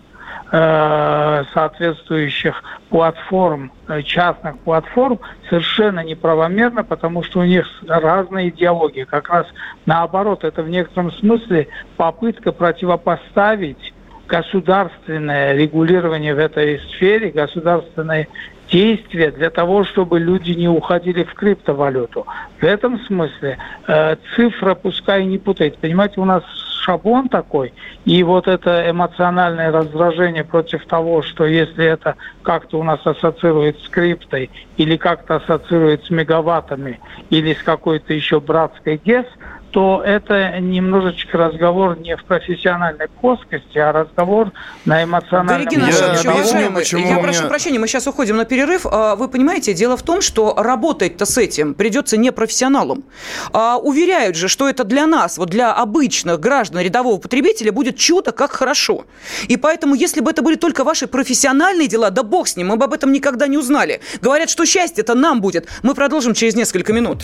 [0.51, 9.05] Э, соответствующих платформ, э, частных платформ, совершенно неправомерно, потому что у них разная идеология.
[9.05, 9.47] Как раз
[9.87, 13.93] наоборот, это в некотором смысле попытка противопоставить
[14.27, 18.27] государственное регулирование в этой сфере, государственное
[18.71, 22.25] действия для того, чтобы люди не уходили в криптовалюту.
[22.59, 25.77] В этом смысле э, цифра пускай не путает.
[25.77, 26.43] Понимаете, у нас
[26.81, 27.73] шаблон такой,
[28.05, 33.89] и вот это эмоциональное раздражение против того, что если это как-то у нас ассоциирует с
[33.89, 36.99] криптой или как-то ассоциирует с мегаваттами
[37.31, 39.25] или с какой-то еще братской ГЕС–
[39.75, 44.53] то это немножечко разговор не в профессиональной плоскости, а разговор
[44.85, 47.17] на эмоциональном Дорогие наши, я, уважаемые, я меня...
[47.17, 48.85] прошу прощения, мы сейчас уходим на перерыв.
[48.85, 53.03] А, вы понимаете, дело в том, что работать-то с этим придется не профессионалам.
[53.51, 58.31] А, уверяют же, что это для нас, вот для обычных граждан, рядового потребителя будет чудо,
[58.31, 59.03] как хорошо.
[59.49, 62.77] И поэтому, если бы это были только ваши профессиональные дела, да бог с ним, мы
[62.77, 63.99] бы об этом никогда не узнали.
[64.21, 65.67] Говорят, что счастье это нам будет.
[65.83, 67.23] Мы продолжим через несколько минут.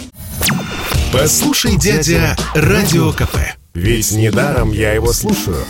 [1.11, 3.35] Послушай, дядя, Радио КП.
[3.73, 5.65] Ведь недаром я его слушаю.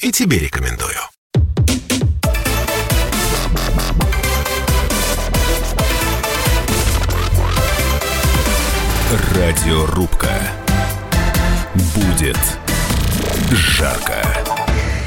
[0.00, 0.98] И тебе рекомендую.
[9.34, 10.30] Радиорубка.
[11.94, 12.38] Будет
[13.50, 14.63] жарко.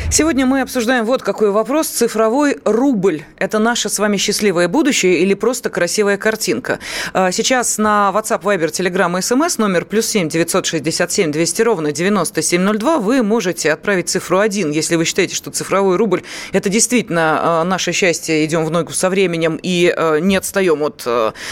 [0.10, 1.88] Сегодня мы обсуждаем вот какой вопрос.
[1.88, 6.80] Цифровой рубль– это наше с вами счастливое будущее или просто красивая картинка?
[7.13, 11.62] А, сейчас на WhatsApp, Viber, Telegram и SMS номер плюс семь девятьсот шестьдесят семь двести
[11.62, 15.98] ровно девяносто семь ноль два вы можете отправить цифру один, если вы считаете, что цифровой
[15.98, 20.84] рубль– это действительно а, наше счастье, идем в ногу со временем и а, не отстаем
[20.84, 21.06] от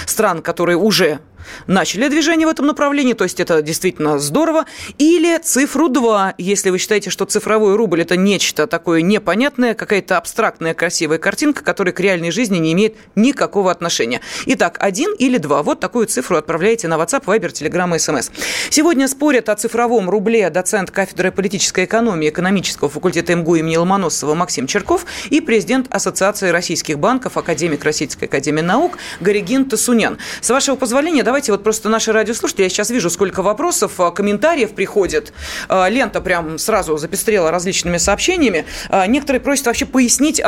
[0.05, 1.19] стран, которые уже
[1.67, 4.65] начали движение в этом направлении, то есть это действительно здорово,
[4.97, 10.73] или цифру 2, если вы считаете, что цифровой рубль– это нечто такое непонятное, какая-то абстрактная
[10.73, 14.21] красивая картинка, которая к реальной жизни не имеет никакого отношения.
[14.45, 15.63] Итак, один или два.
[15.63, 18.31] Вот такую цифру отправляете на WhatsApp, Viber, Telegram и SMS.
[18.69, 24.67] Сегодня спорят о цифровом рубле доцент кафедры политической экономии экономического факультета МГУ имени Ломоносова Максим
[24.67, 30.17] Черков и президент Ассоциации российских банков, академик Российской академии наук Горигин Тасунян.
[30.41, 34.09] С вашего позволения, давайте давайте вот просто наши радиослушатели, я сейчас вижу, сколько вопросов, а,
[34.11, 35.33] комментариев приходит.
[35.67, 38.63] А, лента прям сразу запестрела различными сообщениями.
[38.87, 40.41] А, некоторые просят вообще пояснить,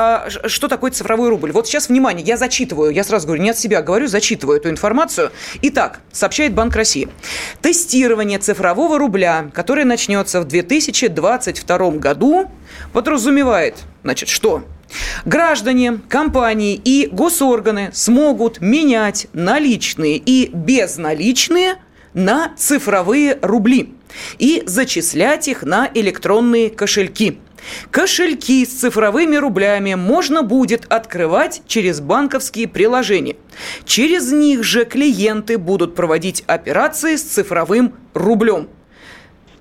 [0.46, 1.52] что такое цифровой рубль.
[1.52, 5.32] Вот сейчас, внимание, я зачитываю, я сразу говорю, не от себя говорю, зачитываю эту информацию.
[5.62, 7.10] Итак, сообщает Банк России.
[7.60, 12.50] Тестирование цифрового рубля, которое начнется в 2022 году,
[12.94, 14.64] подразумевает, значит, что
[15.26, 21.76] Граждане, компании и госорганы смогут менять наличные и безналичные
[22.14, 23.94] на цифровые рубли
[24.40, 27.40] и зачислять их на электронные кошельки.
[27.92, 33.36] Кошельки с цифровыми рублями можно будет открывать через банковские приложения.
[33.86, 38.70] Через них же клиенты будут проводить операции с цифровым рублем.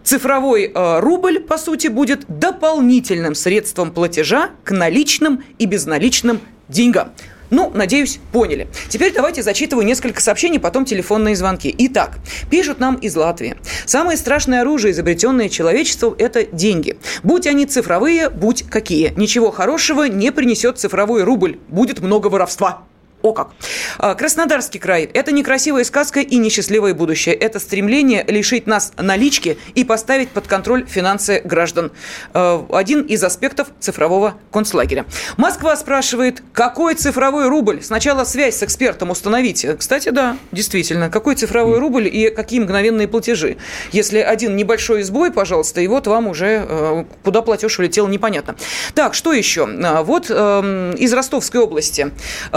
[0.07, 7.11] Цифровой э, рубль, по сути, будет дополнительным средством платежа к наличным и безналичным деньгам.
[7.51, 8.69] Ну, надеюсь, поняли.
[8.89, 11.75] Теперь давайте зачитываю несколько сообщений, потом телефонные звонки.
[11.77, 13.57] Итак, пишут нам из Латвии.
[13.85, 16.99] Самое страшное оружие, изобретенное человечеством, это деньги.
[17.25, 19.13] Будь они цифровые, будь какие.
[19.17, 21.59] Ничего хорошего не принесет цифровой рубль.
[21.67, 22.85] Будет много воровства.
[23.23, 23.51] О как!
[23.99, 27.35] А, Краснодарский край– это некрасивая сказка и несчастливое будущее.
[27.35, 31.93] Это стремление лишить нас налички и поставить под контроль финансы граждан.
[32.35, 35.07] А, один из аспектов цифрового концлагеря.
[35.39, 37.83] Москва спрашивает, какой цифровой рубль?
[37.83, 39.75] Сначала связь с экспертом установите.
[39.75, 43.57] Кстати, да, действительно, какой цифровой рубль и какие мгновенные платежи?
[43.93, 48.57] Если один небольшой сбой, пожалуйста, и вот вам уже э, куда платеж улетел, непонятно.
[48.95, 49.67] Так, что еще?
[49.67, 52.13] А, вот эм, из Ростовской области.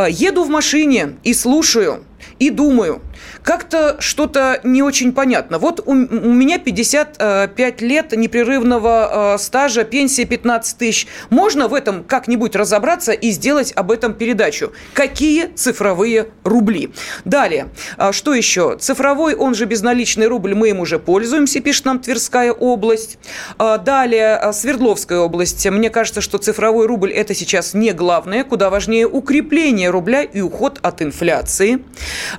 [0.10, 2.04] Еду в машине и слушаю,
[2.40, 3.02] и думаю,
[3.44, 5.60] как-то что-то не очень понятно.
[5.60, 11.08] Вот у, у меня 55 лет непрерывного э, стажа, пенсия 15 тысяч.
[11.30, 14.74] Можно в этом как-нибудь разобраться и сделать об этом передачу?
[14.94, 16.92] Какие цифровые рубли?
[17.26, 18.78] Далее, э, что еще?
[18.80, 23.18] Цифровой, он же безналичный рубль, мы им уже пользуемся, пишет нам Тверская область.
[23.58, 25.66] Э, далее, э, Свердловская область.
[25.68, 30.80] Мне кажется, что цифровой рубль это сейчас не главное, куда важнее укрепление рубля и уход
[30.82, 31.84] от инфляции.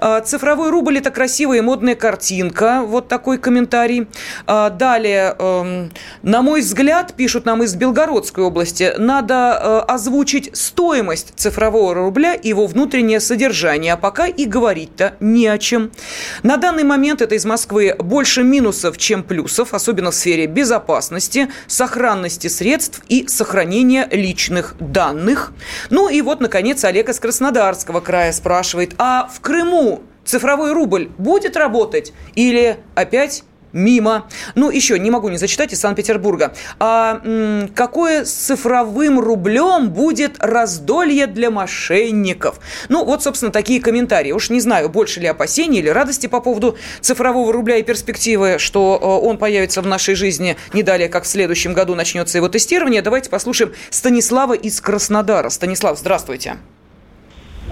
[0.01, 2.83] Э, цифровой рубль– это красивая и модная картинка.
[2.85, 4.09] Вот такой комментарий.
[4.46, 11.33] А, далее, эм, на мой взгляд, пишут нам из Белгородской области, надо э, озвучить стоимость
[11.37, 13.94] цифрового рубля и его внутреннее содержание.
[13.94, 15.90] А пока и говорить-то не о чем.
[16.42, 22.48] На данный момент это из Москвы больше минусов, чем плюсов, особенно в сфере безопасности, сохранности
[22.48, 25.53] средств и сохранения личных данных.
[25.90, 31.57] Ну и вот, наконец, Олег из Краснодарского края спрашивает, а в Крыму цифровой рубль будет
[31.57, 34.29] работать или опять мимо.
[34.55, 36.55] Ну, еще не могу не зачитать из Санкт-Петербурга.
[36.79, 42.61] А м, какое с цифровым рублем будет раздолье для мошенников?
[42.89, 44.33] Ну, вот, собственно, такие комментарии.
[44.33, 48.99] Уж не знаю, больше ли опасений или радости по поводу цифрового рубля и перспективы, что
[49.01, 53.03] э, он появится в нашей жизни не далее, как в следующем году начнется его тестирование.
[53.03, 55.49] Давайте послушаем Станислава из Краснодара.
[55.49, 56.57] Станислав, здравствуйте.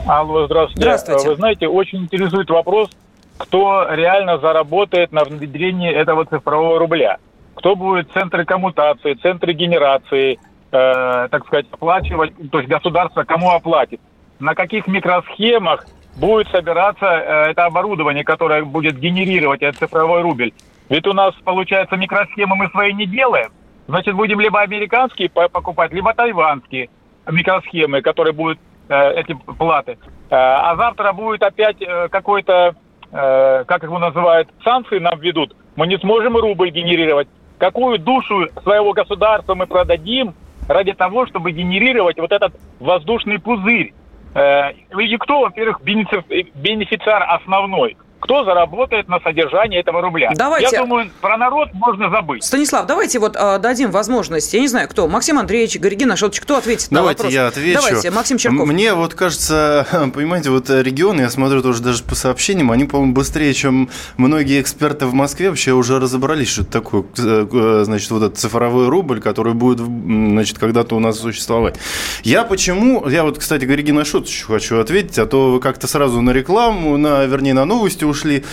[0.09, 0.81] Алло, здравствуйте.
[0.81, 1.29] Здравствуйте.
[1.29, 2.89] Вы знаете, очень интересует вопрос,
[3.37, 7.19] кто реально заработает на внедрении этого цифрового рубля.
[7.57, 10.39] Кто будет центры коммутации, центры генерации,
[10.73, 14.01] э, так сказать, оплачивать, то есть государство кому оплатит.
[14.39, 15.85] На каких микросхемах
[16.17, 20.53] будет собираться э, это оборудование, которое будет генерировать этот цифровой рубль.
[20.89, 23.51] Ведь у нас, получается, микросхемы мы свои не делаем.
[23.89, 26.89] Значит, будем либо американские покупать, либо тайванские
[27.31, 28.59] микросхемы, которые будут
[28.95, 29.99] эти платы.
[30.31, 32.75] Э, а завтра будет опять э, какой-то,
[33.11, 35.57] как его называют, санкции нам введут.
[35.77, 37.27] Мы не сможем рубль генерировать.
[37.57, 40.35] Какую душу своего государства мы продадим
[40.69, 43.95] ради того, чтобы генерировать вот этот воздушный пузырь?
[44.37, 47.97] И кто, во-первых, бенефициар основной?
[48.21, 50.31] Кто заработает на содержании этого рубля.
[50.35, 50.69] Давайте...
[50.73, 52.45] Я думаю, про народ можно забыть.
[52.45, 56.57] Станислав, давайте вот э, дадим возможность, я не знаю, кто, Максим Андреевич, Григина Шотович, кто
[56.57, 57.33] ответит давайте на вопрос?
[57.33, 57.81] я отвечу.
[57.81, 58.67] Давайте, Максим Черков.
[58.67, 63.55] Мне вот кажется, понимаете, вот регионы, я смотрю тоже даже по сообщениям, они, по-моему, быстрее,
[63.55, 68.39] чем многие эксперты в Москве вообще уже разобрались, что это такое, э, значит, вот этот
[68.39, 71.77] цифровой рубль, который будет, значит, когда-то у нас существовать.
[72.25, 76.31] Я почему, я вот, кстати, Григина Шотовичу хочу ответить, а то вы как-то сразу на
[76.31, 78.45] рекламу, на, вернее, на новости ушли.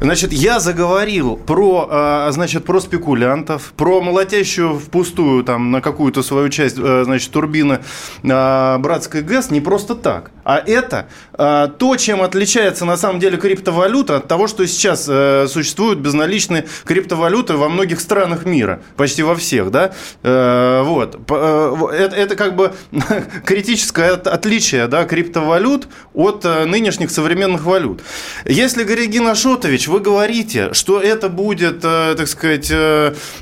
[0.00, 6.48] Значит, я заговорил про, а, значит, про спекулянтов, про молотящую впустую там на какую-то свою
[6.48, 7.80] часть, а, значит, турбины
[8.24, 10.30] а, братской ГЭС не просто так.
[10.44, 15.46] А это э, то, чем отличается на самом деле криптовалюта от того, что сейчас э,
[15.48, 19.92] существуют безналичные криптовалюты во многих странах мира, почти во всех, да.
[20.22, 21.20] Э, вот.
[21.30, 22.72] Э, это, это как бы
[23.44, 28.02] критическое отличие да, криптовалют от нынешних современных валют.
[28.44, 32.72] Если, Горегин Ашотович, вы говорите, что это будет, так сказать,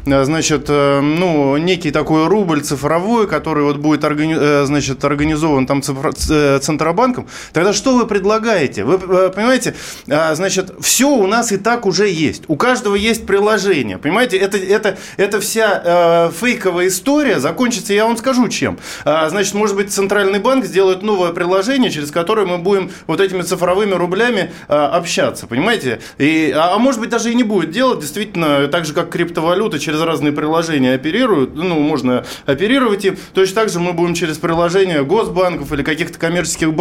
[0.04, 6.58] значит, ну, некий такой рубль цифровой, который вот будет органи- значит, организован там цифро- э,
[6.60, 8.85] центр Центробанком, тогда что вы предлагаете?
[8.85, 9.74] Вы э, понимаете,
[10.09, 12.42] а, значит, все у нас и так уже есть.
[12.48, 13.98] У каждого есть приложение.
[13.98, 18.79] Понимаете, это, это, это вся э, фейковая история закончится, я вам скажу, чем.
[19.05, 23.42] А, значит, может быть, Центральный банк сделает новое приложение, через которое мы будем вот этими
[23.42, 25.46] цифровыми рублями а, общаться.
[25.46, 26.00] Понимаете?
[26.18, 28.00] И, а, может быть, даже и не будет делать.
[28.00, 33.16] Действительно, так же, как криптовалюта через разные приложения оперируют, ну, можно оперировать им.
[33.33, 36.79] Точно так же мы будем через приложения госбанков или каких-то коммерческих банков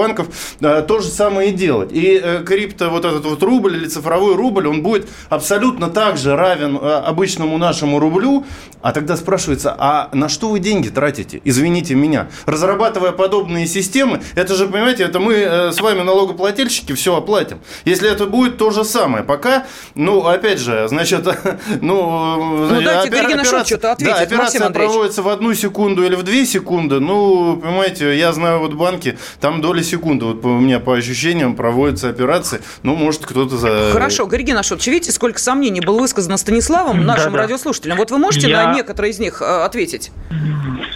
[0.60, 1.92] то же самое и делать.
[1.92, 6.36] И э, крипто, вот этот вот рубль или цифровой рубль, он будет абсолютно так же
[6.36, 8.46] равен э, обычному нашему рублю.
[8.82, 11.42] А тогда спрашивается, а на что вы деньги тратите?
[11.44, 12.30] Извините меня.
[12.46, 17.60] Разрабатывая подобные системы, это же, понимаете, это мы э, с вами налогоплательщики все оплатим.
[17.86, 19.24] Если это будет то же самое.
[19.24, 21.28] Пока, ну, опять же, значит,
[21.82, 22.70] ну...
[22.70, 27.00] Ну, дайте Георгий что-то ответить, Да, операция проводится в одну секунду или в две секунды.
[27.00, 30.26] Ну, понимаете, я знаю вот банки, там доли секунды.
[30.26, 32.62] Вот у меня по ощущениям проводятся операции.
[32.84, 33.92] Ну, может, кто-то за...
[33.92, 37.98] Хорошо, Георгий Нашевич, видите, сколько сомнений было высказано Станиславом, нашим да, радиослушателям.
[37.98, 38.68] Вот вы можете я...
[38.68, 40.12] на некоторые из них э, ответить?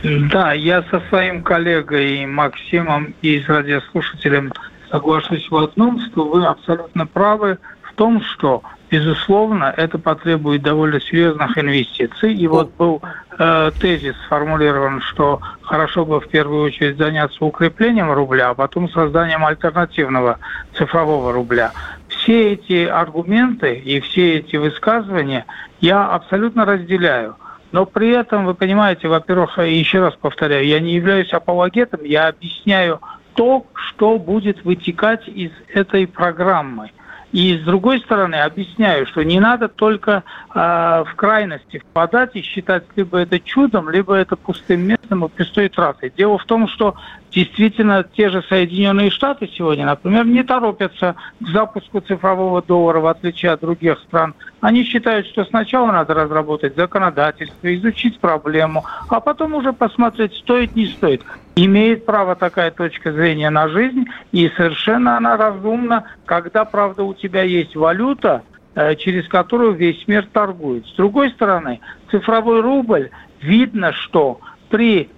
[0.04, 4.52] Да, я со своим коллегой Максимом и с радиослушателем
[4.90, 8.62] соглашусь в одном, что вы абсолютно правы в том, что
[8.94, 12.32] безусловно, это потребует довольно серьезных инвестиций.
[12.36, 13.02] И вот был
[13.40, 19.44] э, тезис сформулирован, что хорошо бы в первую очередь заняться укреплением рубля, а потом созданием
[19.44, 20.38] альтернативного
[20.78, 21.72] цифрового рубля.
[22.08, 25.48] Все эти аргументы и все эти высказывания
[25.82, 27.36] я абсолютно разделяю.
[27.72, 33.00] Но при этом, вы понимаете, во-первых, еще раз повторяю, я не являюсь апологетом, я объясняю
[33.34, 36.92] то, что будет вытекать из этой программы–
[37.34, 42.84] и с другой стороны, объясняю, что не надо только э, в крайности впадать и считать
[42.96, 46.14] либо это чудом, либо это пустым местом и пустой тратой.
[46.16, 46.96] Дело в том, что
[47.34, 53.52] действительно те же Соединенные Штаты сегодня, например, не торопятся к запуску цифрового доллара, в отличие
[53.52, 54.36] от других стран.
[54.62, 60.88] Они считают, что сначала надо разработать законодательство, изучить проблему, а потом уже посмотреть, стоит, не
[60.88, 61.24] стоит.
[61.56, 67.44] Имеет право такая точка зрения на жизнь, и совершенно она разумна, когда, правда, у тебя
[67.44, 68.44] есть валюта,
[68.76, 70.86] э, через которую весь мир торгует.
[70.88, 73.10] С другой стороны, цифровой рубль,
[73.42, 75.10] видно, что при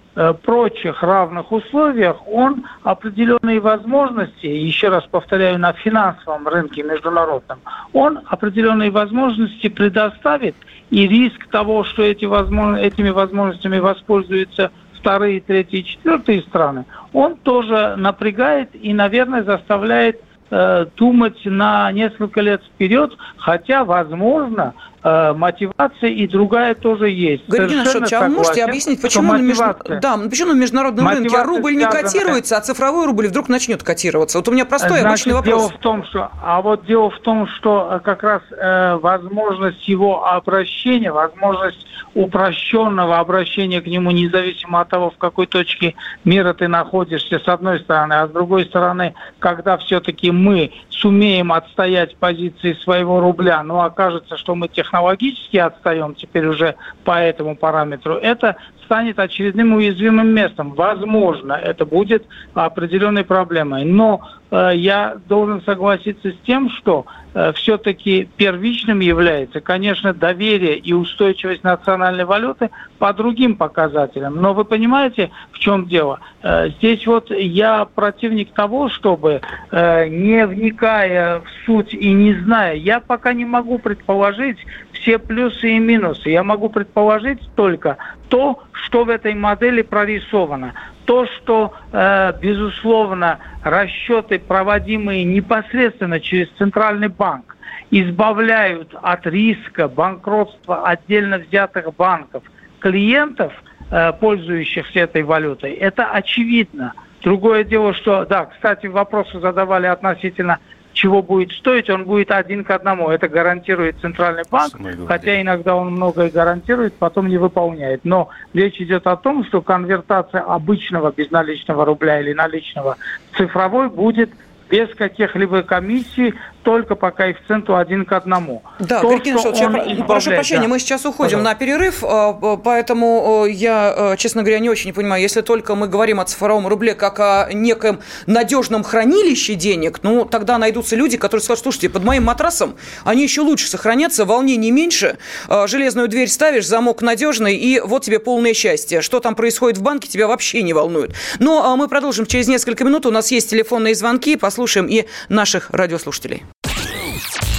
[0.43, 7.59] прочих равных условиях он определенные возможности, еще раз повторяю, на финансовом рынке международном,
[7.93, 10.55] он определенные возможности предоставит,
[10.89, 17.95] и риск того, что эти возможно, этими возможностями воспользуются вторые, третьи, четвертые страны, он тоже
[17.97, 24.73] напрягает и, наверное, заставляет э, думать на несколько лет вперед, хотя, возможно,
[25.07, 27.47] Э, мотивация и другая тоже есть.
[27.47, 29.59] Георгий Нашевич, а вы можете объяснить, почему на, меж...
[29.59, 34.39] да, почему на международном рынке рубль не котируется, а цифровой рубль вдруг начнет котироваться?
[34.39, 35.67] Вот у меня простой Значит, обычный вопрос.
[35.67, 39.87] Дело в том, что, а вот дело в том, что э, как раз э, возможность
[39.87, 46.67] его обращения, возможность упрощенного обращения к нему, независимо от того, в какой точке мира ты
[46.67, 53.19] находишься, с одной стороны, а с другой стороны, когда все-таки мы сумеем отстоять позиции своего
[53.19, 58.55] рубля, но окажется, что мы технологически технологически отстаем теперь уже по этому параметру, это
[58.85, 60.71] станет очередным уязвимым местом.
[60.71, 63.83] Возможно, это будет определенной проблемой.
[63.83, 70.93] Но э, я должен согласиться с тем, что э, все-таки первичным является, конечно, доверие и
[70.93, 74.35] устойчивость национальной валюты по другим показателям.
[74.35, 76.19] Но вы понимаете, в чем дело?
[76.43, 82.75] Э, здесь вот я противник того, чтобы, э, не вникая в суть и не зная,
[82.75, 84.57] я пока не могу предположить
[85.05, 86.29] все плюсы и минусы.
[86.29, 87.97] Я могу предположить только
[88.29, 90.73] то, что в этой модели прорисовано.
[91.05, 97.55] То, что, э, безусловно, расчеты, проводимые непосредственно через Центральный банк,
[97.91, 102.41] избавляют от риска банкротства отдельно взятых банков
[102.79, 103.53] клиентов,
[103.91, 106.93] э, пользующихся этой валютой, это очевидно.
[107.21, 110.57] Другое дело, что, да, кстати, вопросы задавали относительно
[110.95, 113.09] чего будет стоить, он будет один к одному.
[113.09, 114.73] Это гарантирует Центральный банк,
[115.07, 118.01] хотя иногда он многое гарантирует, потом не выполняет.
[118.05, 122.97] Но речь идет о том, что конвертация обычного безналичного рубля или наличного
[123.37, 124.31] цифровой будет
[124.69, 126.33] без каких-либо комиссий
[126.65, 128.63] только по коэффициенту один к одному.
[128.79, 130.67] Да, То, Григорий я прошу прощения, да.
[130.67, 131.53] мы сейчас уходим Пожалуйста.
[131.53, 136.19] на перерыв, а, поэтому я, а, честно говоря, не очень понимаю, если только мы говорим
[136.19, 141.63] о цифровом рубле как о неком надежном хранилище денег, ну, тогда найдутся люди, которые скажут,
[141.63, 147.03] слушайте, под моим матрасом они еще лучше сохранятся, волнений меньше, а, железную дверь ставишь, замок
[147.03, 149.01] надежный, и вот тебе полное счастье.
[149.01, 151.13] Что там происходит в банке, тебя вообще не волнует.
[151.37, 156.43] Но мы продолжим через несколько минут, у нас есть телефонные звонки, послушаем и наших радиослушателей.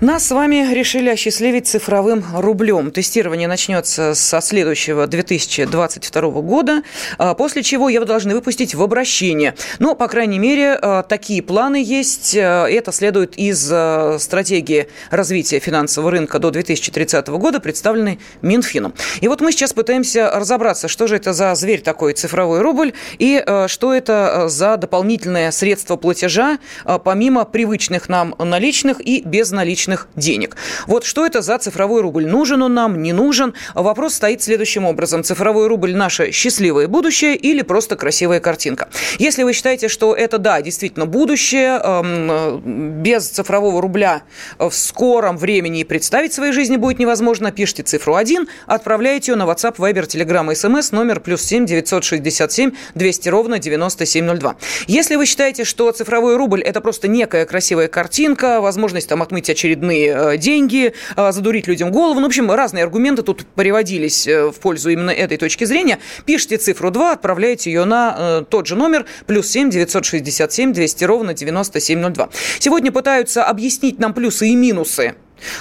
[0.00, 2.90] Нас с вами решили осчастливить цифровым рублем.
[2.90, 6.82] Тестирование начнется со следующего 2022 года,
[7.18, 9.54] а, после чего его должны выпустить в обращение.
[9.78, 12.34] Но, по крайней мере, а, такие планы есть.
[12.34, 13.70] А, это следует из
[14.22, 18.94] стратегии развития финансового рынка до 2030 года, представленной Минфином.
[19.20, 23.44] И вот мы сейчас пытаемся разобраться, что же это за зверь такой цифровой рубль и
[23.66, 26.58] что это за дополнительное средство платежа,
[27.04, 30.56] помимо привычных нам наличных и безналичных наличных денег.
[30.86, 32.26] Вот что это за цифровой рубль?
[32.26, 33.54] Нужен он нам, не нужен?
[33.74, 35.22] Вопрос стоит следующим образом.
[35.22, 38.88] Цифровой рубль– наше счастливое будущее или просто красивая картинка?
[39.18, 44.22] Если вы считаете, что это, да, действительно будущее, эм, без цифрового рубля
[44.58, 49.76] в скором времени представить своей жизни будет невозможно, пишите цифру 1, отправляете ее на WhatsApp,
[49.76, 54.56] Viber, Telegram, SMS номер плюс 7 967 200 ровно 9702.
[54.86, 59.79] Если вы считаете, что цифровой рубль– это просто некая красивая картинка, возможность там отмыть очередной
[59.80, 62.20] очередные э, деньги, э, задурить людям голову.
[62.20, 65.98] Ну, в общем, разные аргументы тут приводились э, в пользу именно этой точки зрения.
[66.26, 72.28] Пишите цифру 2, отправляйте ее на тот же номер, плюс 7 967 200 ровно 9702.
[72.58, 75.14] Сегодня пытаются объяснить нам плюсы и минусы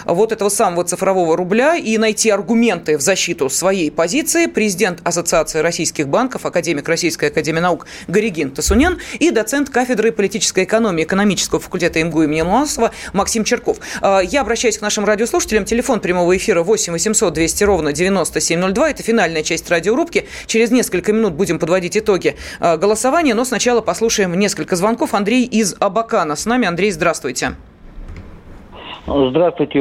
[0.05, 6.07] вот этого самого цифрового рубля и найти аргументы в защиту своей позиции президент Ассоциации российских
[6.07, 12.23] банков, академик Российской академии наук Горигин Тасунян и доцент кафедры политической экономии экономического факультета МГУ
[12.23, 13.77] имени Ломоносова Максим Черков.
[14.01, 15.65] А, я обращаюсь к нашим радиослушателям.
[15.65, 18.89] Телефон прямого эфира 8 800 200 ровно 9702.
[18.89, 20.27] Это финальная часть радиорубки.
[20.47, 25.13] Через несколько минут будем подводить итоги а, голосования, но сначала послушаем несколько звонков.
[25.13, 26.67] Андрей из Абакана с нами.
[26.67, 27.09] Андрей, здравствуйте.
[27.19, 27.68] Здравствуйте,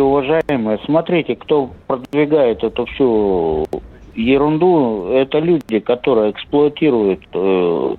[0.00, 0.78] уважаемые.
[0.84, 3.66] Смотрите, кто продвигает эту всю
[4.18, 7.20] ерунду, это люди, которые эксплуатируют.
[7.32, 7.94] Э,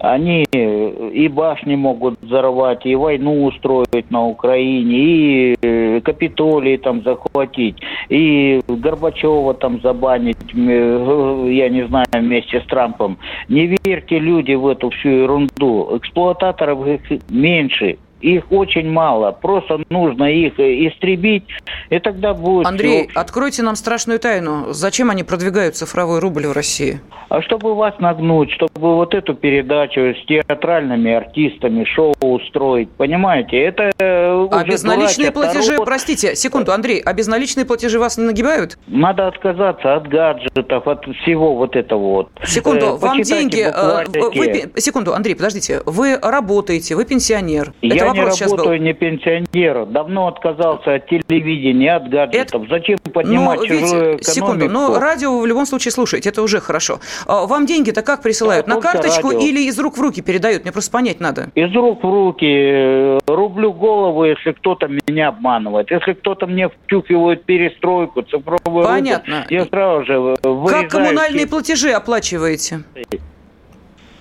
[0.00, 7.76] они и башни могут взорвать, и войну устроить на Украине, и э, Капитолий там захватить,
[8.08, 13.18] и Горбачева там забанить, э, я не знаю, вместе с Трампом.
[13.48, 15.96] Не верьте, люди, в эту всю ерунду.
[15.96, 16.86] Эксплуататоров
[17.28, 19.32] меньше, их очень мало.
[19.32, 21.44] Просто нужно их э, истребить,
[21.90, 22.66] и тогда будет...
[22.66, 23.18] Андрей, все...
[23.18, 24.72] откройте нам страшную тайну.
[24.72, 27.00] Зачем они продвигают цифровой рубль в России?
[27.28, 33.56] А чтобы вас нагнуть, чтобы вот эту передачу с театральными артистами, шоу устроить, понимаете?
[33.56, 35.86] Это э, А безналичные платежи, народ...
[35.86, 38.78] простите, секунду, Андрей, а безналичные платежи вас не нагибают?
[38.88, 42.30] Надо отказаться от гаджетов, от всего вот этого вот.
[42.44, 43.64] Секунду, э, вам деньги...
[43.64, 44.04] Э,
[44.34, 45.82] вы, секунду, Андрей, подождите.
[45.86, 47.72] Вы работаете, вы пенсионер.
[47.80, 49.86] Я не работаю, не пенсионер.
[49.86, 52.62] Давно отказался от телевидения, от гаджетов.
[52.62, 52.70] Это...
[52.70, 54.24] Зачем поднимать ну, чужую экономику?
[54.24, 57.00] Секунду, ну радио вы в любом случае слушаете, это уже хорошо.
[57.26, 58.66] А вам деньги-то как присылают?
[58.66, 59.40] Да, На карточку радио.
[59.40, 60.62] или из рук в руки передают?
[60.62, 61.50] Мне просто понять надо.
[61.54, 63.18] Из рук в руки.
[63.30, 65.90] Рублю голову, если кто-то меня обманывает.
[65.90, 69.40] Если кто-то мне втюхивает перестройку, цифровую Понятно.
[69.40, 70.66] Руку, я сразу же вырезаю.
[70.66, 72.82] Как коммунальные платежи оплачиваете?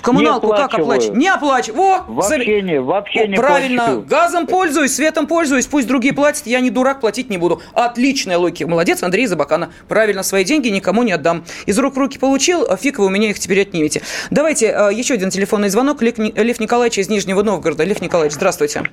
[0.02, 1.18] Коммуналку не как оплачивать?
[1.18, 1.78] Не оплачиваю.
[1.78, 2.06] Во!
[2.08, 3.86] Вообще не, вообще не Правильно.
[3.86, 4.06] Плачу.
[4.08, 5.68] Газом пользуюсь, светом пользуюсь.
[5.68, 7.62] Пусть другие платят, я не дурак, платить не буду.
[7.74, 8.70] Отличная логика.
[8.70, 9.72] Молодец, Андрей Забакана.
[9.88, 11.44] Правильно, свои деньги никому не отдам.
[11.66, 14.02] Из рук в руки получил, а фиг вы у меня их теперь отнимете.
[14.32, 16.02] Давайте э, еще один телефонный звонок.
[16.02, 17.84] Лев Николаевич из Нижнего Новгорода.
[17.84, 18.84] Лев Николаевич, здравствуйте.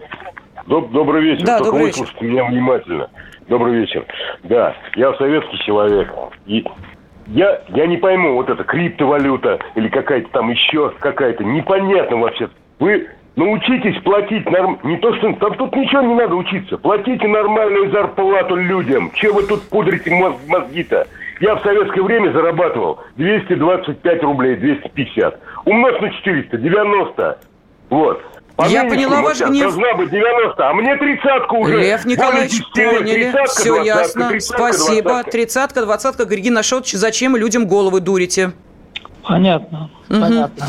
[0.66, 1.44] Доб добрый вечер.
[1.44, 2.14] Да, Только добрый вечер.
[2.20, 3.10] меня внимательно.
[3.48, 4.04] Добрый вечер.
[4.44, 6.08] Да, я советский человек.
[6.46, 6.64] И
[7.26, 12.48] я, я не пойму, вот это криптовалюта или какая-то там еще какая-то, непонятно вообще.
[12.78, 14.78] Вы научитесь платить норм...
[14.82, 15.32] Не то, что...
[15.34, 16.76] Там тут ничего не надо учиться.
[16.78, 19.10] Платите нормальную зарплату людям.
[19.14, 20.38] Че вы тут пудрите мозг...
[20.48, 21.06] мозги-то?
[21.40, 25.38] Я в советское время зарабатывал 225 рублей, 250.
[25.66, 27.38] Умножь на 400, 90.
[27.90, 28.22] Вот.
[28.68, 29.64] Я поняла ваш гнев.
[29.64, 31.78] Должна быть 90, а мне тридцатку уже.
[31.78, 33.34] Лев Николаевич, поняли.
[33.46, 34.40] Все ясно.
[34.40, 35.22] Спасибо.
[35.24, 36.24] Тридцатка, двадцатка.
[36.24, 38.52] Григорий Нашотович, зачем людям головы дурите?
[39.26, 40.20] Понятно, угу.
[40.20, 40.68] понятно.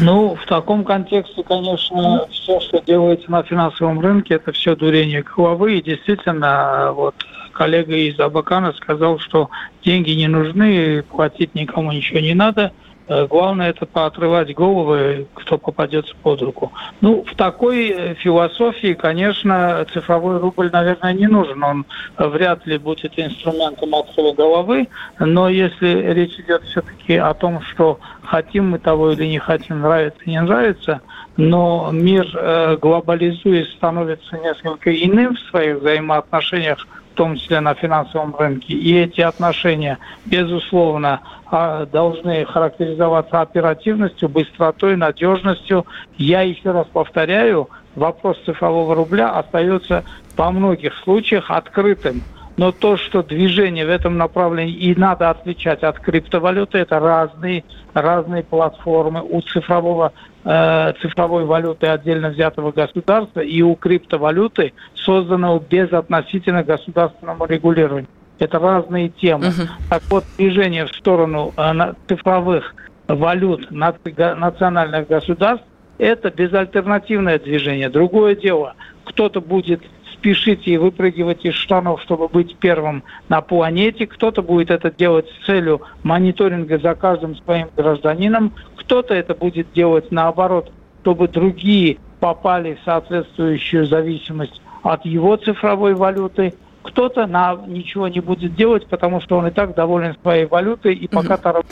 [0.00, 5.78] Ну, в таком контексте, конечно, все, что делается на финансовом рынке, это все дурение головы.
[5.78, 7.14] И действительно, вот
[7.52, 9.50] коллега из Абакана сказал, что
[9.84, 12.72] деньги не нужны, платить никому ничего не надо.
[13.08, 16.72] Э, главное это поотрывать головы, кто попадется под руку.
[17.00, 21.62] Ну, в такой э, философии, конечно, цифровой рубль, наверное, не нужен.
[21.62, 21.84] Он
[22.16, 24.88] вряд ли будет инструментом отрыва головы.
[25.18, 30.20] Но если речь идет все-таки о том, что хотим мы того или не хотим, нравится,
[30.26, 31.00] не нравится,
[31.36, 38.34] но мир э, глобализуясь становится несколько иным в своих взаимоотношениях в том числе на финансовом
[38.36, 38.72] рынке.
[38.72, 45.84] И эти отношения, безусловно, а, должны характеризоваться оперативностью, быстротой, надежностью.
[46.16, 50.04] Я еще раз повторяю, вопрос цифрового рубля остается
[50.36, 52.22] во многих случаях открытым.
[52.56, 58.42] Но то, что движение в этом направлении и надо отличать от криптовалюты, это разные, разные
[58.42, 59.22] платформы.
[59.22, 60.12] У цифрового,
[60.44, 68.08] э, цифровой валюты отдельно взятого государства и у криптовалюты, созданного без относительно государственному регулированию.
[68.38, 69.46] Это разные темы.
[69.46, 69.68] Uh-huh.
[69.88, 72.74] Так вот, движение в сторону э, цифровых
[73.08, 75.64] валют национальных государств–
[75.98, 77.88] это безальтернативное движение.
[77.88, 78.74] Другое дело,
[79.04, 79.82] кто-то будет
[80.22, 84.06] спешите и выпрыгивать из штанов, чтобы быть первым на планете.
[84.06, 88.52] Кто-то будет это делать с целью мониторинга за каждым своим гражданином.
[88.76, 90.70] Кто-то это будет делать наоборот,
[91.02, 98.54] чтобы другие попали в соответствующую зависимость от его цифровой валюты кто-то на ничего не будет
[98.54, 101.42] делать, потому что он и так доволен своей валютой, и пока угу.
[101.42, 101.64] Тарас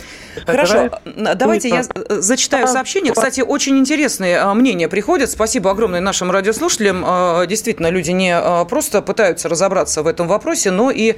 [0.46, 0.90] Хорошо,
[1.34, 3.12] давайте я зачитаю сообщение.
[3.12, 5.30] Кстати, очень интересные а, мнения приходят.
[5.30, 7.04] Спасибо огромное нашим радиослушателям.
[7.06, 11.16] А, действительно, люди не а, просто пытаются разобраться в этом вопросе, но и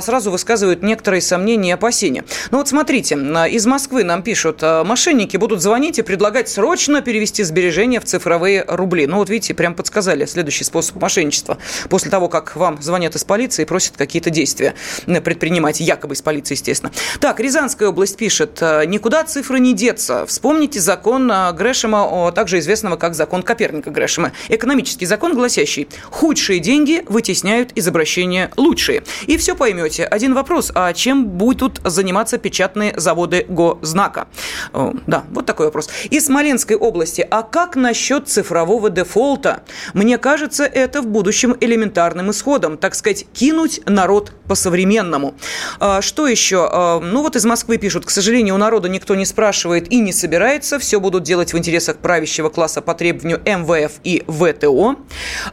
[0.00, 2.24] сразу высказывают некоторые сомнения и опасения.
[2.50, 8.00] Ну вот смотрите, из Москвы нам пишут, мошенники будут звонить и предлагать срочно перевести сбережения
[8.00, 9.06] в цифровые рубли.
[9.06, 11.58] Ну вот видите, прям подсказали следующий способ мошенничества.
[11.88, 14.74] После того, как вам звонят из полиции и просят какие-то действия
[15.24, 16.92] предпринимать, якобы из полиции, естественно.
[17.18, 20.26] Так, Рязанская область пишет, «Э, никуда цифры не деться.
[20.26, 24.32] Вспомните закон э, Грэшема, также известного как закон Коперника Грэшема.
[24.50, 29.02] Экономический закон, гласящий, худшие деньги вытесняют из обращения лучшие.
[29.26, 30.04] И все поймете.
[30.04, 34.28] Один вопрос, а чем будут заниматься печатные заводы Гознака?
[35.06, 35.88] Да, вот такой вопрос.
[36.10, 39.62] Из Смоленской области, а как насчет цифрового дефолта?
[39.94, 45.34] Мне кажется, это в будущем элементарным исходом, так сказать, сказать, кинуть народ по-современному.
[45.80, 46.68] А, что еще?
[46.70, 50.12] А, ну вот из Москвы пишут, к сожалению, у народа никто не спрашивает и не
[50.12, 50.78] собирается.
[50.78, 54.96] Все будут делать в интересах правящего класса по требованию МВФ и ВТО.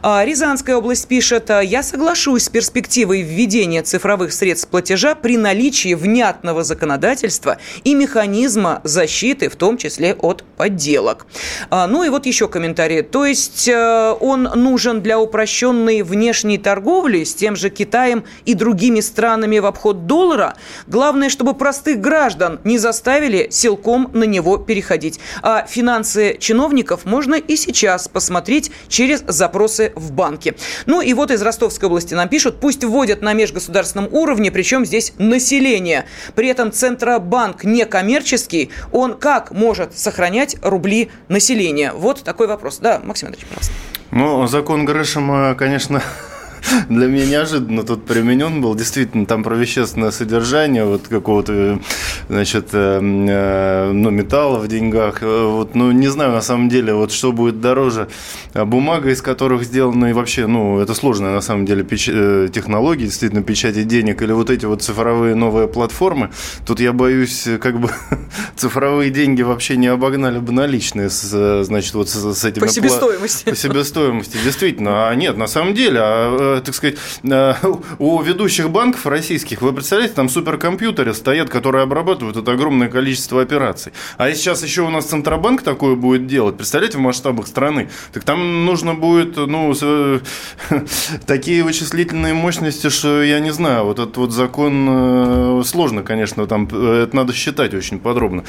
[0.02, 6.64] А, Рязанская область пишет, я соглашусь с перспективой введения цифровых средств платежа при наличии внятного
[6.64, 11.26] законодательства и механизма защиты, в том числе от подделок.
[11.70, 13.02] Ну и вот еще комментарий.
[13.02, 19.00] То есть э, он нужен для упрощенной внешней торговли с тем же Китаем и другими
[19.00, 20.54] странами в обход доллара.
[20.86, 25.20] Главное, чтобы простых граждан не заставили силком на него переходить.
[25.42, 30.54] А финансы чиновников можно и сейчас посмотреть через запросы в банке.
[30.86, 35.12] Ну и вот из Ростовской области нам пишут, пусть вводят на межгосударственном уровне, причем здесь
[35.18, 36.06] население.
[36.34, 41.92] При этом Центробанк не коммерческий, он как может сохранять рубли населения?
[41.92, 42.78] Вот такой вопрос.
[42.78, 43.74] Да, Максим Андреевич, пожалуйста.
[44.10, 46.02] Ну, закон Грэшема, конечно,
[46.88, 48.74] для меня неожиданно тут применен был.
[48.74, 51.80] Действительно, там про вещественное содержание вот какого-то,
[52.28, 55.22] значит, э, э, ну, металла в деньгах.
[55.22, 58.08] Вот, ну, не знаю, на самом деле, вот что будет дороже.
[58.54, 62.08] А бумага, из которых сделаны, и вообще, ну, это сложная, на самом деле, печ...
[62.08, 66.30] Э, технология, действительно, печати денег, или вот эти вот цифровые новые платформы.
[66.66, 67.90] Тут я боюсь, как бы
[68.56, 72.64] цифровые деньги вообще не обогнали бы наличные, с, значит, вот с, с этими...
[72.64, 73.44] По себестоимости.
[73.44, 75.08] По себестоимости, действительно.
[75.08, 77.54] А нет, на самом деле, а Э, так сказать, э,
[77.98, 83.92] у ведущих банков российских, вы представляете, там суперкомпьютеры стоят, которые обрабатывают это огромное количество операций.
[84.18, 88.64] А сейчас еще у нас Центробанк такое будет делать, представляете, в масштабах страны, так там
[88.64, 89.74] нужно будет, ну,
[91.26, 96.66] такие вычислительные мощности, что я не знаю, вот этот вот закон э, сложно, конечно, там
[96.66, 98.44] это надо считать очень подробно.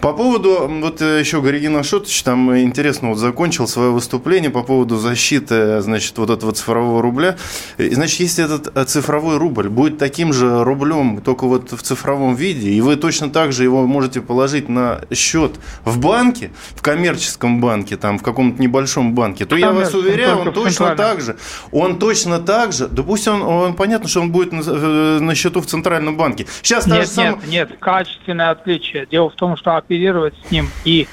[0.00, 4.96] По поводу, вот э, еще Горегин Ашотович там интересно вот закончил свое выступление по поводу
[4.96, 7.37] защиты, значит, вот этого цифрового рубля.
[7.78, 12.70] Значит, если этот э, цифровой рубль будет таким же рублем, только вот в цифровом виде,
[12.70, 15.52] и вы точно так же его можете положить на счет
[15.84, 20.52] в банке, в коммерческом банке, там, в каком-то небольшом банке, то я вас уверяю, он
[20.52, 21.36] точно так же,
[21.72, 25.34] он точно так же, да пусть он, он понятно, что он будет на, э, на
[25.34, 26.46] счету в Центральном банке.
[26.62, 27.24] Сейчас нет, сам...
[27.24, 29.06] нет, нет, качественное отличие.
[29.06, 31.06] Дело в том, что оперировать с ним и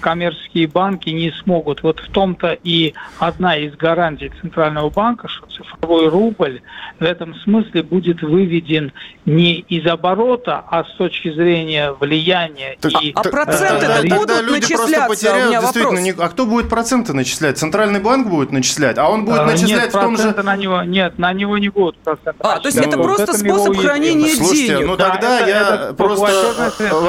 [0.00, 1.82] коммерческие банки не смогут.
[1.82, 6.62] Вот в том-то и одна из гарантий Центрального банка, что цифровой рубль
[6.98, 8.92] в этом смысле будет выведен
[9.24, 13.12] не из оборота, а с точки зрения влияния так, и...
[13.14, 15.08] А, а проценты э, будут люди начисляться?
[15.08, 16.00] Потеряют, у меня вопрос.
[16.00, 17.58] Не, а кто будет проценты начислять?
[17.58, 18.98] Центральный банк будет начислять?
[18.98, 20.34] А он будет а, начислять нет, в том же...
[20.42, 22.38] На него, нет, на него не будут проценты.
[22.40, 24.86] А, то есть это ну, просто способ хранения Слушайте, денег?
[24.86, 26.26] ну да, тогда это, я это просто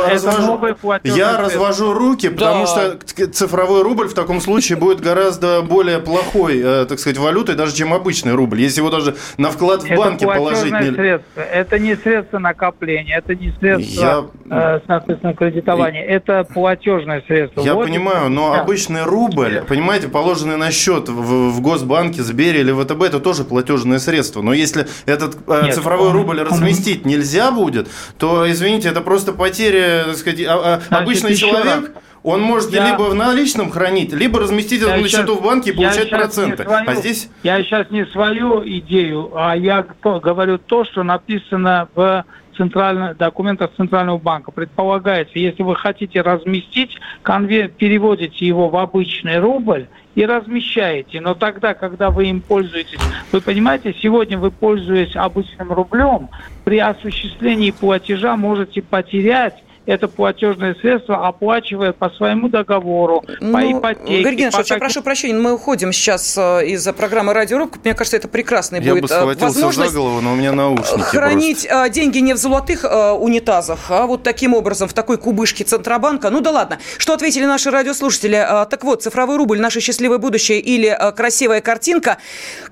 [0.09, 0.59] развожу,
[1.03, 2.62] я развожу руки, да.
[2.63, 7.55] Потому что цифровой рубль в таком случае будет гораздо более плохой, э, так сказать, валютой,
[7.55, 8.61] даже чем обычный рубль.
[8.61, 10.73] Если его даже на вклад в банке положить...
[10.73, 11.41] Средство.
[11.41, 14.75] Это не средство накопления, это не средство, я...
[14.77, 17.61] э, соответственно, кредитования, это платежное средство.
[17.61, 18.61] Я вот понимаю, но да.
[18.61, 23.99] обычный рубль, понимаете, положенный на счет в, в Госбанке, Сбере или ВТБ, это тоже платежное
[23.99, 24.41] средство.
[24.41, 27.87] Но если этот э, Нет, цифровой он, рубль разместить нельзя будет,
[28.17, 31.65] то, извините, это просто потеря, так сказать, а, а, Значит, обычный человек...
[31.65, 32.91] Раз он может я...
[32.91, 36.63] либо в наличном хранить, либо разместить это на счету в банке и получать проценты.
[36.63, 37.29] Свою, а здесь...
[37.43, 44.17] Я сейчас не свою идею, а я говорю то, что написано в центральных документах Центрального
[44.17, 44.51] банка.
[44.51, 51.19] Предполагается, если вы хотите разместить, конверт, переводите его в обычный рубль и размещаете.
[51.19, 52.99] Но тогда, когда вы им пользуетесь,
[53.31, 56.29] вы понимаете, сегодня вы пользуясь обычным рублем,
[56.63, 59.55] при осуществлении платежа можете потерять
[59.85, 64.21] это платежное средство, оплачивая по своему договору, ну, по ипотеке.
[64.21, 67.79] Георгий по я прошу прощения, мы уходим сейчас э, из-за программы «Радиорубка».
[67.83, 71.01] Мне кажется, это прекрасный я будет бы э, возможность за голову, но у меня наушники
[71.01, 71.85] хранить просто.
[71.85, 76.29] Э, деньги не в золотых унитазах, а вот таким образом в такой кубышке Центробанка.
[76.29, 76.79] Ну да ладно.
[76.97, 78.45] Что ответили наши радиослушатели?
[78.69, 82.17] Так вот, цифровой рубль, наше счастливое будущее или красивая картинка?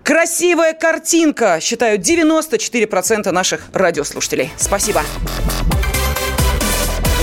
[0.03, 4.51] Красивая картинка, считают 94% наших радиослушателей.
[4.57, 5.01] Спасибо.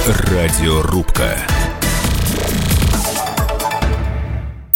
[0.08, 1.36] Радиорубка.